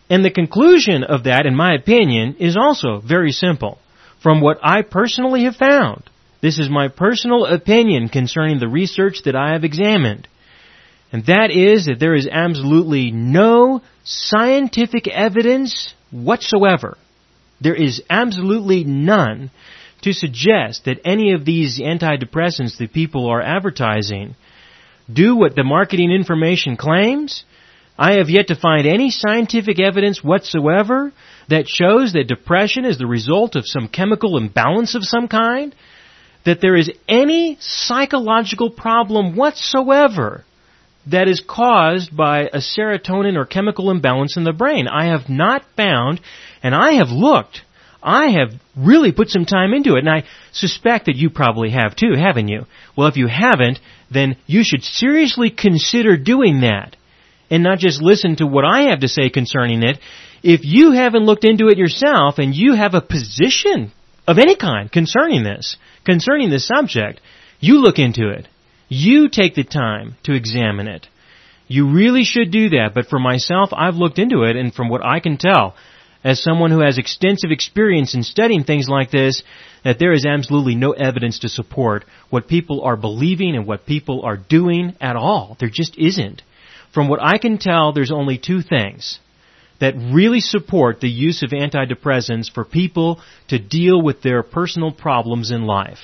And 0.09 0.23
the 0.23 0.31
conclusion 0.31 1.03
of 1.03 1.25
that, 1.25 1.45
in 1.45 1.55
my 1.55 1.73
opinion, 1.73 2.37
is 2.39 2.55
also 2.55 2.99
very 2.99 3.31
simple. 3.31 3.77
From 4.21 4.41
what 4.41 4.59
I 4.63 4.81
personally 4.81 5.43
have 5.43 5.55
found, 5.55 6.03
this 6.41 6.59
is 6.59 6.69
my 6.69 6.87
personal 6.87 7.45
opinion 7.45 8.09
concerning 8.09 8.59
the 8.59 8.67
research 8.67 9.23
that 9.25 9.35
I 9.35 9.53
have 9.53 9.63
examined. 9.63 10.27
And 11.11 11.25
that 11.25 11.51
is 11.51 11.85
that 11.85 11.99
there 11.99 12.15
is 12.15 12.27
absolutely 12.29 13.11
no 13.11 13.81
scientific 14.03 15.07
evidence 15.07 15.93
whatsoever. 16.11 16.97
There 17.61 17.75
is 17.75 18.03
absolutely 18.09 18.83
none 18.83 19.51
to 20.01 20.13
suggest 20.13 20.85
that 20.85 20.99
any 21.05 21.33
of 21.33 21.45
these 21.45 21.79
antidepressants 21.79 22.77
that 22.77 22.93
people 22.93 23.27
are 23.27 23.41
advertising 23.41 24.35
do 25.11 25.35
what 25.35 25.55
the 25.55 25.63
marketing 25.63 26.11
information 26.11 26.77
claims. 26.77 27.43
I 27.97 28.13
have 28.13 28.29
yet 28.29 28.47
to 28.47 28.55
find 28.55 28.85
any 28.85 29.09
scientific 29.09 29.79
evidence 29.79 30.23
whatsoever 30.23 31.11
that 31.49 31.67
shows 31.67 32.13
that 32.13 32.27
depression 32.27 32.85
is 32.85 32.97
the 32.97 33.07
result 33.07 33.55
of 33.55 33.63
some 33.65 33.87
chemical 33.87 34.37
imbalance 34.37 34.93
of 34.93 35.03
some 35.03 35.27
kind, 35.27 35.73
that 36.45 36.61
there 36.61 36.75
is 36.75 36.91
any 37.07 37.57
psychological 37.59 38.69
problem 38.69 39.35
whatsoever 39.35 40.43
that 41.07 41.27
is 41.27 41.41
caused 41.41 42.15
by 42.15 42.41
a 42.41 42.57
serotonin 42.57 43.35
or 43.35 43.45
chemical 43.45 43.89
imbalance 43.89 44.37
in 44.37 44.43
the 44.43 44.53
brain. 44.53 44.87
I 44.87 45.07
have 45.07 45.29
not 45.29 45.63
found, 45.75 46.21
and 46.61 46.75
I 46.75 46.93
have 46.93 47.09
looked, 47.09 47.61
I 48.03 48.27
have 48.31 48.53
really 48.75 49.11
put 49.11 49.29
some 49.29 49.45
time 49.45 49.73
into 49.73 49.95
it, 49.95 49.99
and 49.99 50.09
I 50.09 50.23
suspect 50.51 51.05
that 51.05 51.15
you 51.15 51.29
probably 51.29 51.71
have 51.71 51.95
too, 51.95 52.13
haven't 52.15 52.49
you? 52.49 52.65
Well, 52.95 53.07
if 53.07 53.17
you 53.17 53.27
haven't, 53.27 53.79
then 54.11 54.37
you 54.45 54.63
should 54.63 54.83
seriously 54.83 55.49
consider 55.49 56.17
doing 56.17 56.61
that, 56.61 56.95
and 57.49 57.63
not 57.63 57.79
just 57.79 58.01
listen 58.01 58.35
to 58.37 58.47
what 58.47 58.65
I 58.65 58.89
have 58.89 59.01
to 59.01 59.07
say 59.07 59.29
concerning 59.29 59.83
it. 59.83 59.99
If 60.43 60.61
you 60.63 60.91
haven't 60.91 61.25
looked 61.25 61.45
into 61.45 61.67
it 61.67 61.77
yourself, 61.77 62.37
and 62.37 62.55
you 62.55 62.73
have 62.73 62.93
a 62.93 63.01
position 63.01 63.91
of 64.27 64.37
any 64.37 64.55
kind 64.55 64.91
concerning 64.91 65.43
this, 65.43 65.77
concerning 66.05 66.49
this 66.49 66.67
subject, 66.67 67.21
you 67.59 67.81
look 67.81 67.97
into 67.97 68.29
it. 68.29 68.47
You 68.89 69.29
take 69.29 69.55
the 69.55 69.63
time 69.63 70.15
to 70.23 70.33
examine 70.33 70.87
it. 70.87 71.07
You 71.67 71.93
really 71.93 72.23
should 72.23 72.51
do 72.51 72.69
that, 72.69 72.91
but 72.93 73.07
for 73.07 73.19
myself, 73.19 73.69
I've 73.73 73.95
looked 73.95 74.19
into 74.19 74.43
it, 74.43 74.55
and 74.55 74.73
from 74.73 74.89
what 74.89 75.05
I 75.05 75.19
can 75.19 75.37
tell, 75.37 75.75
as 76.23 76.41
someone 76.41 76.71
who 76.71 76.81
has 76.81 76.97
extensive 76.97 77.51
experience 77.51 78.15
in 78.15 78.23
studying 78.23 78.63
things 78.63 78.87
like 78.87 79.11
this, 79.11 79.43
that 79.83 79.99
there 79.99 80.13
is 80.13 80.25
absolutely 80.25 80.75
no 80.75 80.91
evidence 80.91 81.39
to 81.39 81.49
support 81.49 82.05
what 82.29 82.47
people 82.47 82.81
are 82.83 82.97
believing 82.97 83.55
and 83.55 83.67
what 83.67 83.85
people 83.85 84.23
are 84.23 84.37
doing 84.37 84.95
at 84.99 85.15
all. 85.15 85.57
There 85.59 85.69
just 85.69 85.97
isn't. 85.97 86.41
From 86.93 87.09
what 87.09 87.21
I 87.21 87.37
can 87.37 87.57
tell, 87.57 87.91
there's 87.91 88.11
only 88.11 88.37
two 88.37 88.61
things 88.61 89.19
that 89.79 89.95
really 89.95 90.39
support 90.39 90.99
the 90.99 91.09
use 91.09 91.43
of 91.43 91.51
antidepressants 91.51 92.51
for 92.51 92.65
people 92.65 93.21
to 93.49 93.59
deal 93.59 94.01
with 94.01 94.21
their 94.21 94.41
personal 94.43 94.91
problems 94.91 95.51
in 95.51 95.65
life. 95.65 95.99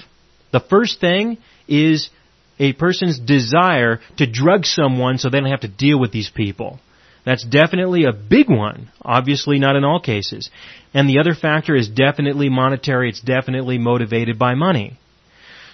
The 0.52 0.60
first 0.60 1.02
thing 1.02 1.40
is 1.68 2.10
a 2.60 2.74
person's 2.74 3.20
desire 3.20 4.00
to 4.18 4.32
drug 4.32 4.66
someone 4.66 5.18
so 5.18 5.30
they 5.30 5.40
don't 5.40 5.50
have 5.50 5.62
to 5.62 5.68
deal 5.68 6.00
with 6.00 6.12
these 6.12 6.30
people. 6.30 6.80
That's 7.26 7.44
definitely 7.44 8.04
a 8.04 8.14
big 8.14 8.50
one. 8.50 8.90
Obviously 9.02 9.58
not 9.58 9.76
in 9.76 9.84
all 9.84 10.00
cases. 10.00 10.50
And 10.94 11.10
the 11.10 11.20
other 11.20 11.34
factor 11.34 11.76
is 11.76 11.90
definitely 11.90 12.50
monetary. 12.50 13.10
It's 13.10 13.22
definitely 13.22 13.78
motivated 13.78 14.38
by 14.38 14.54
money. 14.54 15.00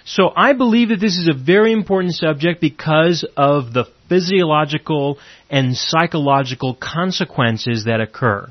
So 0.04 0.30
I 0.34 0.52
believe 0.52 0.88
that 0.88 1.00
this 1.00 1.16
is 1.16 1.28
a 1.28 1.36
very 1.36 1.72
important 1.72 2.14
subject 2.14 2.60
because 2.60 3.24
of 3.36 3.72
the 3.72 3.84
physiological 4.08 5.18
and 5.48 5.76
psychological 5.76 6.74
consequences 6.74 7.84
that 7.84 8.00
occur. 8.00 8.50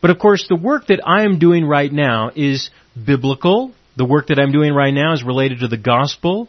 But 0.00 0.10
of 0.10 0.18
course, 0.18 0.46
the 0.48 0.56
work 0.56 0.88
that 0.88 1.00
I 1.06 1.24
am 1.24 1.38
doing 1.38 1.64
right 1.64 1.92
now 1.92 2.30
is 2.34 2.70
biblical. 3.06 3.72
The 3.96 4.04
work 4.04 4.28
that 4.28 4.40
I'm 4.40 4.52
doing 4.52 4.74
right 4.74 4.92
now 4.92 5.12
is 5.12 5.22
related 5.22 5.60
to 5.60 5.68
the 5.68 5.76
gospel 5.76 6.48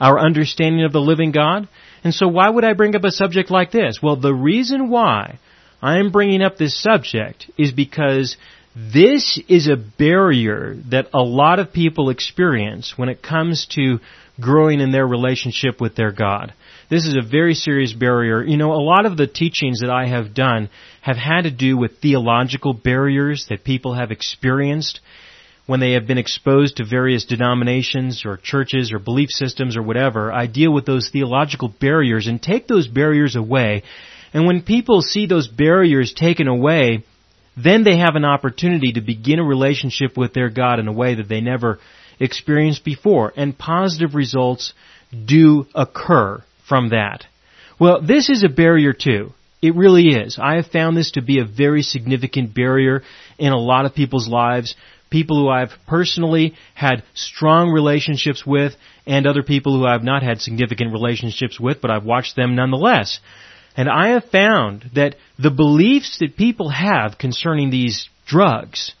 our 0.00 0.18
understanding 0.18 0.84
of 0.84 0.92
the 0.92 1.00
living 1.00 1.32
God. 1.32 1.68
And 2.02 2.12
so 2.14 2.28
why 2.28 2.48
would 2.48 2.64
I 2.64 2.74
bring 2.74 2.94
up 2.94 3.04
a 3.04 3.10
subject 3.10 3.50
like 3.50 3.70
this? 3.70 4.00
Well, 4.02 4.16
the 4.16 4.34
reason 4.34 4.90
why 4.90 5.38
I 5.80 5.98
am 5.98 6.10
bringing 6.10 6.42
up 6.42 6.56
this 6.56 6.80
subject 6.80 7.50
is 7.56 7.72
because 7.72 8.36
this 8.74 9.40
is 9.48 9.68
a 9.68 9.76
barrier 9.76 10.76
that 10.90 11.08
a 11.14 11.22
lot 11.22 11.58
of 11.58 11.72
people 11.72 12.10
experience 12.10 12.94
when 12.96 13.08
it 13.08 13.22
comes 13.22 13.66
to 13.76 14.00
growing 14.40 14.80
in 14.80 14.90
their 14.90 15.06
relationship 15.06 15.80
with 15.80 15.94
their 15.94 16.10
God. 16.10 16.52
This 16.90 17.06
is 17.06 17.16
a 17.16 17.28
very 17.28 17.54
serious 17.54 17.92
barrier. 17.92 18.42
You 18.42 18.56
know, 18.56 18.72
a 18.72 18.82
lot 18.82 19.06
of 19.06 19.16
the 19.16 19.28
teachings 19.28 19.80
that 19.80 19.90
I 19.90 20.06
have 20.08 20.34
done 20.34 20.70
have 21.02 21.16
had 21.16 21.42
to 21.42 21.50
do 21.50 21.76
with 21.76 21.98
theological 22.00 22.72
barriers 22.74 23.46
that 23.48 23.64
people 23.64 23.94
have 23.94 24.10
experienced 24.10 25.00
when 25.66 25.80
they 25.80 25.92
have 25.92 26.06
been 26.06 26.18
exposed 26.18 26.76
to 26.76 26.84
various 26.84 27.24
denominations 27.24 28.24
or 28.26 28.36
churches 28.36 28.92
or 28.92 28.98
belief 28.98 29.30
systems 29.30 29.76
or 29.76 29.82
whatever, 29.82 30.30
I 30.30 30.46
deal 30.46 30.72
with 30.72 30.84
those 30.84 31.08
theological 31.10 31.68
barriers 31.68 32.26
and 32.26 32.42
take 32.42 32.66
those 32.66 32.86
barriers 32.86 33.34
away. 33.34 33.82
And 34.34 34.46
when 34.46 34.62
people 34.62 35.00
see 35.00 35.26
those 35.26 35.48
barriers 35.48 36.12
taken 36.12 36.48
away, 36.48 37.04
then 37.56 37.84
they 37.84 37.98
have 37.98 38.16
an 38.16 38.24
opportunity 38.24 38.92
to 38.92 39.00
begin 39.00 39.38
a 39.38 39.44
relationship 39.44 40.16
with 40.16 40.32
their 40.32 40.50
God 40.50 40.78
in 40.78 40.88
a 40.88 40.92
way 40.92 41.14
that 41.14 41.28
they 41.28 41.40
never 41.40 41.78
experienced 42.18 42.84
before. 42.84 43.32
And 43.36 43.56
positive 43.56 44.14
results 44.14 44.72
do 45.24 45.66
occur 45.74 46.42
from 46.68 46.90
that. 46.90 47.24
Well, 47.78 48.02
this 48.02 48.28
is 48.28 48.42
a 48.42 48.48
barrier 48.48 48.92
too. 48.92 49.32
It 49.62 49.74
really 49.74 50.08
is. 50.08 50.38
I 50.40 50.56
have 50.56 50.66
found 50.66 50.96
this 50.96 51.12
to 51.12 51.22
be 51.22 51.40
a 51.40 51.44
very 51.44 51.82
significant 51.82 52.54
barrier 52.54 53.02
in 53.38 53.52
a 53.52 53.58
lot 53.58 53.86
of 53.86 53.94
people's 53.94 54.28
lives 54.28 54.74
people 55.14 55.40
who 55.40 55.48
I've 55.48 55.70
personally 55.86 56.54
had 56.74 57.04
strong 57.14 57.70
relationships 57.70 58.44
with 58.44 58.72
and 59.06 59.28
other 59.28 59.44
people 59.44 59.78
who 59.78 59.86
I've 59.86 60.02
not 60.02 60.24
had 60.24 60.40
significant 60.40 60.92
relationships 60.92 61.60
with, 61.60 61.80
but 61.80 61.92
I've 61.92 62.04
watched 62.04 62.34
them 62.34 62.56
nonetheless. 62.56 63.20
And 63.76 63.88
I 63.88 64.10
have 64.10 64.24
found 64.26 64.90
that 64.94 65.16
the 65.38 65.50
beliefs 65.50 66.18
that 66.20 66.36
people 66.36 66.68
have 66.68 67.18
concerning 67.18 67.70
these 67.70 68.08
drugs, 68.26 68.94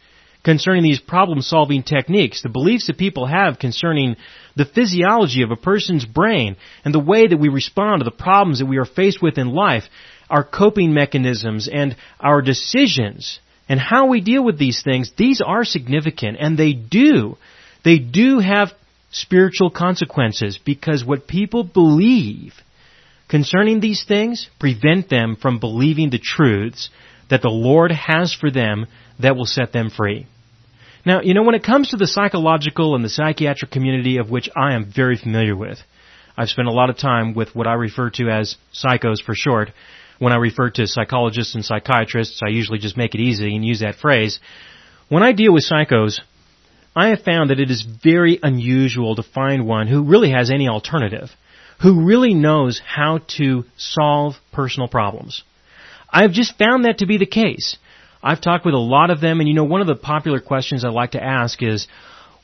concerning 0.44 0.82
these 0.82 1.00
problem 1.00 1.40
solving 1.40 1.82
techniques, 1.82 2.42
the 2.42 2.48
beliefs 2.48 2.88
that 2.88 2.98
people 2.98 3.26
have 3.26 3.58
concerning 3.58 4.16
the 4.56 4.64
physiology 4.64 5.42
of 5.42 5.50
a 5.50 5.56
person's 5.56 6.04
brain 6.04 6.56
and 6.84 6.92
the 6.92 7.00
way 7.00 7.26
that 7.26 7.38
we 7.38 7.48
respond 7.48 8.00
to 8.00 8.04
the 8.04 8.10
problems 8.10 8.58
that 8.58 8.66
we 8.66 8.78
are 8.78 8.84
faced 8.84 9.22
with 9.22 9.38
in 9.38 9.48
life, 9.48 9.84
our 10.28 10.44
coping 10.44 10.92
mechanisms 10.92 11.68
and 11.72 11.96
our 12.20 12.42
decisions 12.42 13.38
and 13.68 13.80
how 13.80 14.06
we 14.06 14.20
deal 14.20 14.44
with 14.44 14.58
these 14.58 14.82
things, 14.82 15.12
these 15.16 15.40
are 15.40 15.64
significant 15.64 16.36
and 16.38 16.58
they 16.58 16.72
do. 16.72 17.36
They 17.84 17.98
do 17.98 18.40
have 18.40 18.72
spiritual 19.10 19.70
consequences 19.70 20.58
because 20.62 21.04
what 21.04 21.28
people 21.28 21.64
believe 21.64 22.54
concerning 23.28 23.80
these 23.80 24.04
things 24.06 24.48
prevent 24.58 25.08
them 25.08 25.36
from 25.40 25.58
believing 25.58 26.10
the 26.10 26.18
truths 26.18 26.90
that 27.30 27.42
the 27.42 27.48
Lord 27.48 27.90
has 27.92 28.32
for 28.32 28.50
them 28.50 28.86
that 29.20 29.36
will 29.36 29.46
set 29.46 29.72
them 29.72 29.90
free. 29.90 30.26
Now, 31.06 31.20
you 31.20 31.34
know, 31.34 31.42
when 31.42 31.54
it 31.54 31.64
comes 31.64 31.90
to 31.90 31.96
the 31.96 32.06
psychological 32.06 32.94
and 32.94 33.04
the 33.04 33.10
psychiatric 33.10 33.70
community 33.70 34.16
of 34.16 34.30
which 34.30 34.48
I 34.56 34.74
am 34.74 34.90
very 34.94 35.16
familiar 35.16 35.56
with, 35.56 35.78
I've 36.36 36.48
spent 36.48 36.68
a 36.68 36.72
lot 36.72 36.90
of 36.90 36.98
time 36.98 37.34
with 37.34 37.54
what 37.54 37.66
I 37.66 37.74
refer 37.74 38.10
to 38.10 38.28
as 38.28 38.56
psychos 38.72 39.22
for 39.22 39.34
short, 39.34 39.70
when 40.18 40.32
I 40.32 40.36
refer 40.36 40.70
to 40.70 40.86
psychologists 40.86 41.54
and 41.54 41.64
psychiatrists, 41.64 42.40
I 42.42 42.50
usually 42.50 42.78
just 42.78 42.96
make 42.96 43.14
it 43.14 43.20
easy 43.20 43.54
and 43.54 43.64
use 43.64 43.80
that 43.80 43.96
phrase. 43.96 44.38
When 45.08 45.22
I 45.22 45.32
deal 45.32 45.52
with 45.52 45.68
psychos, 45.68 46.20
I 46.96 47.08
have 47.08 47.22
found 47.22 47.50
that 47.50 47.60
it 47.60 47.70
is 47.70 47.82
very 47.82 48.38
unusual 48.42 49.16
to 49.16 49.22
find 49.22 49.66
one 49.66 49.88
who 49.88 50.04
really 50.04 50.30
has 50.30 50.50
any 50.50 50.68
alternative, 50.68 51.30
who 51.84 52.06
really 52.06 52.32
knows 52.32 52.80
how 52.82 53.20
to 53.36 53.62
solve 53.76 54.34
personal 54.52 54.88
problems. 54.88 55.44
I've 56.10 56.32
just 56.32 56.56
found 56.56 56.86
that 56.86 56.98
to 56.98 57.06
be 57.06 57.18
the 57.18 57.26
case. 57.26 57.76
I've 58.22 58.40
talked 58.40 58.64
with 58.64 58.74
a 58.74 58.78
lot 58.78 59.10
of 59.10 59.20
them, 59.20 59.40
and 59.40 59.46
you 59.46 59.54
know, 59.54 59.64
one 59.64 59.82
of 59.82 59.86
the 59.86 59.94
popular 59.94 60.40
questions 60.40 60.82
I 60.82 60.88
like 60.88 61.10
to 61.10 61.22
ask 61.22 61.62
is, 61.62 61.86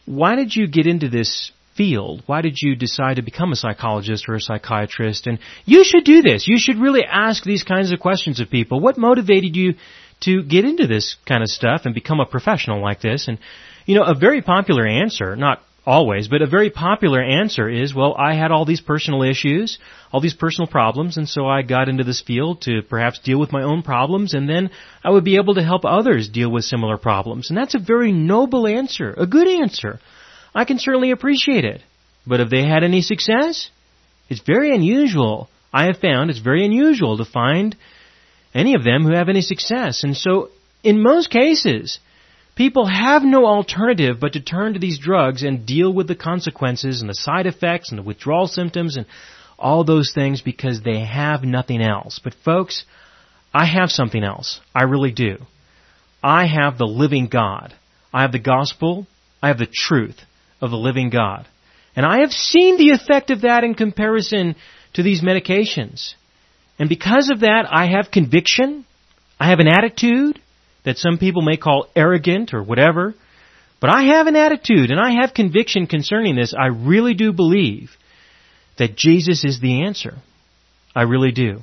why 0.04 0.36
did 0.36 0.54
you 0.54 0.68
get 0.68 0.86
into 0.86 1.08
this 1.08 1.52
field? 1.74 2.22
Why 2.26 2.42
did 2.42 2.56
you 2.60 2.76
decide 2.76 3.16
to 3.16 3.22
become 3.22 3.52
a 3.52 3.56
psychologist 3.56 4.26
or 4.28 4.34
a 4.34 4.40
psychiatrist? 4.40 5.26
And 5.26 5.38
you 5.64 5.84
should 5.84 6.04
do 6.04 6.20
this. 6.20 6.46
You 6.46 6.58
should 6.58 6.76
really 6.76 7.04
ask 7.04 7.42
these 7.42 7.62
kinds 7.62 7.92
of 7.92 7.98
questions 8.00 8.40
of 8.40 8.50
people. 8.50 8.78
What 8.78 8.98
motivated 8.98 9.56
you 9.56 9.76
to 10.24 10.42
get 10.42 10.66
into 10.66 10.86
this 10.86 11.16
kind 11.26 11.42
of 11.42 11.48
stuff 11.48 11.82
and 11.86 11.94
become 11.94 12.20
a 12.20 12.26
professional 12.26 12.82
like 12.82 13.00
this? 13.00 13.26
And, 13.26 13.38
you 13.86 13.94
know, 13.94 14.04
a 14.04 14.14
very 14.14 14.42
popular 14.42 14.86
answer, 14.86 15.34
not 15.34 15.62
always, 15.90 16.28
but 16.28 16.40
a 16.40 16.46
very 16.46 16.70
popular 16.70 17.20
answer 17.20 17.68
is, 17.68 17.94
well, 17.94 18.14
I 18.16 18.34
had 18.34 18.52
all 18.52 18.64
these 18.64 18.80
personal 18.80 19.22
issues, 19.22 19.78
all 20.12 20.20
these 20.20 20.34
personal 20.34 20.68
problems, 20.68 21.16
and 21.16 21.28
so 21.28 21.46
I 21.46 21.62
got 21.62 21.88
into 21.88 22.04
this 22.04 22.20
field 22.20 22.62
to 22.62 22.82
perhaps 22.88 23.18
deal 23.18 23.40
with 23.40 23.52
my 23.52 23.62
own 23.62 23.82
problems, 23.82 24.32
and 24.32 24.48
then 24.48 24.70
I 25.04 25.10
would 25.10 25.24
be 25.24 25.36
able 25.36 25.54
to 25.56 25.62
help 25.62 25.84
others 25.84 26.28
deal 26.28 26.50
with 26.50 26.64
similar 26.64 26.96
problems. 26.96 27.50
And 27.50 27.58
that's 27.58 27.74
a 27.74 27.80
very 27.92 28.12
noble 28.12 28.66
answer, 28.66 29.12
a 29.16 29.26
good 29.26 29.48
answer. 29.48 29.98
I 30.54 30.64
can 30.64 30.78
certainly 30.78 31.10
appreciate 31.10 31.64
it. 31.64 31.82
But 32.26 32.40
have 32.40 32.50
they 32.50 32.64
had 32.64 32.84
any 32.84 33.02
success? 33.02 33.70
It's 34.28 34.42
very 34.46 34.72
unusual. 34.74 35.48
I 35.72 35.86
have 35.86 35.98
found 35.98 36.30
it's 36.30 36.38
very 36.38 36.64
unusual 36.64 37.18
to 37.18 37.24
find 37.24 37.76
any 38.54 38.74
of 38.74 38.84
them 38.84 39.04
who 39.04 39.14
have 39.14 39.28
any 39.28 39.42
success. 39.42 40.04
And 40.04 40.16
so, 40.16 40.50
in 40.84 41.02
most 41.02 41.30
cases, 41.30 41.98
people 42.54 42.86
have 42.86 43.22
no 43.22 43.46
alternative 43.46 44.18
but 44.20 44.34
to 44.34 44.40
turn 44.40 44.74
to 44.74 44.78
these 44.80 44.98
drugs 44.98 45.42
and 45.42 45.66
deal 45.66 45.92
with 45.92 46.08
the 46.08 46.14
consequences 46.14 47.00
and 47.00 47.08
the 47.08 47.14
side 47.14 47.46
effects 47.46 47.90
and 47.90 47.98
the 47.98 48.02
withdrawal 48.02 48.46
symptoms 48.46 48.96
and 48.96 49.06
all 49.58 49.84
those 49.84 50.12
things 50.14 50.40
because 50.40 50.82
they 50.82 51.00
have 51.00 51.42
nothing 51.42 51.82
else. 51.82 52.20
But 52.22 52.34
folks, 52.44 52.84
I 53.52 53.66
have 53.66 53.90
something 53.90 54.22
else. 54.22 54.60
I 54.74 54.84
really 54.84 55.12
do. 55.12 55.38
I 56.22 56.46
have 56.46 56.78
the 56.78 56.86
living 56.86 57.28
God. 57.28 57.74
I 58.12 58.22
have 58.22 58.32
the 58.32 58.38
gospel. 58.38 59.06
I 59.42 59.48
have 59.48 59.58
the 59.58 59.66
truth 59.66 60.20
of 60.60 60.70
the 60.70 60.76
living 60.76 61.10
God. 61.10 61.46
And 61.96 62.06
I 62.06 62.20
have 62.20 62.30
seen 62.30 62.76
the 62.76 62.90
effect 62.90 63.30
of 63.30 63.42
that 63.42 63.64
in 63.64 63.74
comparison 63.74 64.56
to 64.94 65.02
these 65.02 65.22
medications. 65.22 66.14
And 66.78 66.88
because 66.88 67.30
of 67.30 67.40
that, 67.40 67.66
I 67.70 67.86
have 67.86 68.10
conviction. 68.10 68.86
I 69.38 69.50
have 69.50 69.58
an 69.58 69.68
attitude 69.68 70.39
that 70.84 70.98
some 70.98 71.18
people 71.18 71.42
may 71.42 71.56
call 71.56 71.88
arrogant 71.94 72.54
or 72.54 72.62
whatever. 72.62 73.14
But 73.80 73.90
I 73.90 74.04
have 74.04 74.26
an 74.26 74.36
attitude 74.36 74.90
and 74.90 75.00
I 75.00 75.20
have 75.20 75.34
conviction 75.34 75.86
concerning 75.86 76.36
this. 76.36 76.54
I 76.58 76.66
really 76.66 77.14
do 77.14 77.32
believe 77.32 77.90
that 78.78 78.96
Jesus 78.96 79.44
is 79.44 79.60
the 79.60 79.84
answer. 79.84 80.16
I 80.94 81.02
really 81.02 81.32
do. 81.32 81.60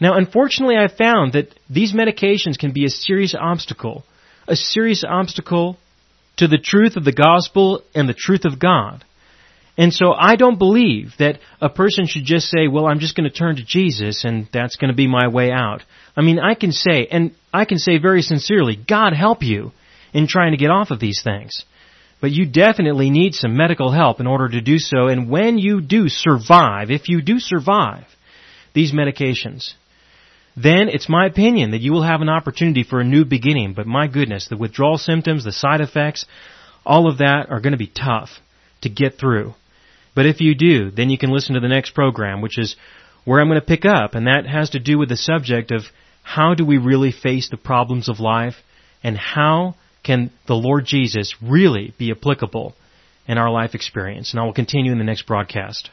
Now, 0.00 0.16
unfortunately, 0.16 0.76
I've 0.76 0.96
found 0.96 1.34
that 1.34 1.54
these 1.70 1.92
medications 1.92 2.58
can 2.58 2.72
be 2.72 2.84
a 2.84 2.90
serious 2.90 3.34
obstacle, 3.38 4.04
a 4.48 4.56
serious 4.56 5.04
obstacle 5.06 5.78
to 6.36 6.48
the 6.48 6.58
truth 6.58 6.96
of 6.96 7.04
the 7.04 7.12
gospel 7.12 7.82
and 7.94 8.08
the 8.08 8.14
truth 8.14 8.44
of 8.44 8.58
God. 8.58 9.04
And 9.76 9.92
so 9.92 10.12
I 10.12 10.36
don't 10.36 10.58
believe 10.58 11.14
that 11.18 11.40
a 11.60 11.68
person 11.68 12.06
should 12.06 12.24
just 12.24 12.48
say, 12.48 12.68
well, 12.68 12.86
I'm 12.86 13.00
just 13.00 13.16
going 13.16 13.28
to 13.28 13.36
turn 13.36 13.56
to 13.56 13.64
Jesus 13.64 14.24
and 14.24 14.48
that's 14.52 14.76
going 14.76 14.90
to 14.90 14.96
be 14.96 15.08
my 15.08 15.28
way 15.28 15.50
out. 15.50 15.82
I 16.16 16.22
mean, 16.22 16.38
I 16.38 16.54
can 16.54 16.72
say, 16.72 17.06
and 17.10 17.34
I 17.52 17.64
can 17.64 17.78
say 17.78 17.98
very 17.98 18.22
sincerely, 18.22 18.76
God 18.76 19.12
help 19.12 19.42
you 19.42 19.72
in 20.12 20.28
trying 20.28 20.52
to 20.52 20.58
get 20.58 20.70
off 20.70 20.90
of 20.90 21.00
these 21.00 21.22
things. 21.22 21.64
But 22.20 22.30
you 22.30 22.46
definitely 22.46 23.10
need 23.10 23.34
some 23.34 23.56
medical 23.56 23.90
help 23.90 24.20
in 24.20 24.26
order 24.26 24.48
to 24.48 24.60
do 24.60 24.78
so. 24.78 25.08
And 25.08 25.28
when 25.28 25.58
you 25.58 25.80
do 25.80 26.08
survive, 26.08 26.90
if 26.90 27.08
you 27.08 27.20
do 27.20 27.38
survive 27.38 28.04
these 28.72 28.92
medications, 28.92 29.72
then 30.56 30.88
it's 30.88 31.08
my 31.08 31.26
opinion 31.26 31.72
that 31.72 31.80
you 31.80 31.92
will 31.92 32.04
have 32.04 32.20
an 32.20 32.28
opportunity 32.28 32.84
for 32.84 33.00
a 33.00 33.04
new 33.04 33.24
beginning. 33.24 33.74
But 33.74 33.86
my 33.86 34.06
goodness, 34.06 34.46
the 34.48 34.56
withdrawal 34.56 34.98
symptoms, 34.98 35.44
the 35.44 35.52
side 35.52 35.80
effects, 35.80 36.24
all 36.86 37.08
of 37.08 37.18
that 37.18 37.50
are 37.50 37.60
going 37.60 37.72
to 37.72 37.78
be 37.78 37.92
tough 37.92 38.30
to 38.82 38.88
get 38.88 39.18
through. 39.18 39.54
But 40.14 40.26
if 40.26 40.40
you 40.40 40.54
do, 40.54 40.90
then 40.90 41.10
you 41.10 41.18
can 41.18 41.30
listen 41.30 41.54
to 41.54 41.60
the 41.60 41.68
next 41.68 41.90
program, 41.90 42.40
which 42.40 42.58
is 42.58 42.76
where 43.24 43.40
I'm 43.40 43.48
going 43.48 43.60
to 43.60 43.66
pick 43.66 43.84
up, 43.84 44.14
and 44.14 44.26
that 44.26 44.46
has 44.46 44.70
to 44.70 44.78
do 44.78 44.98
with 44.98 45.08
the 45.08 45.16
subject 45.16 45.72
of 45.72 45.82
how 46.24 46.54
do 46.54 46.64
we 46.64 46.78
really 46.78 47.12
face 47.12 47.48
the 47.48 47.56
problems 47.56 48.08
of 48.08 48.18
life, 48.18 48.54
and 49.04 49.16
how 49.16 49.76
can 50.02 50.32
the 50.48 50.54
Lord 50.54 50.84
Jesus 50.84 51.34
really 51.40 51.94
be 51.96 52.10
applicable 52.10 52.74
in 53.28 53.38
our 53.38 53.50
life 53.50 53.74
experience. 53.74 54.32
And 54.32 54.40
I 54.40 54.44
will 54.44 54.52
continue 54.52 54.90
in 54.90 54.98
the 54.98 55.04
next 55.04 55.26
broadcast. 55.26 55.90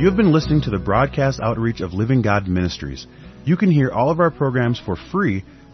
You 0.00 0.08
have 0.08 0.16
been 0.16 0.32
listening 0.32 0.62
to 0.62 0.70
the 0.70 0.80
broadcast 0.84 1.38
outreach 1.40 1.80
of 1.80 1.92
Living 1.92 2.22
God 2.22 2.48
Ministries. 2.48 3.06
You 3.44 3.56
can 3.56 3.70
hear 3.70 3.90
all 3.90 4.10
of 4.10 4.18
our 4.18 4.32
programs 4.32 4.80
for 4.80 4.96
free 4.96 5.44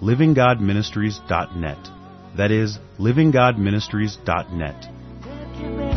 livinggodministries.net. 0.00 1.90
That 2.36 2.50
is 2.50 2.78
livinggodministries.net. 2.98 5.95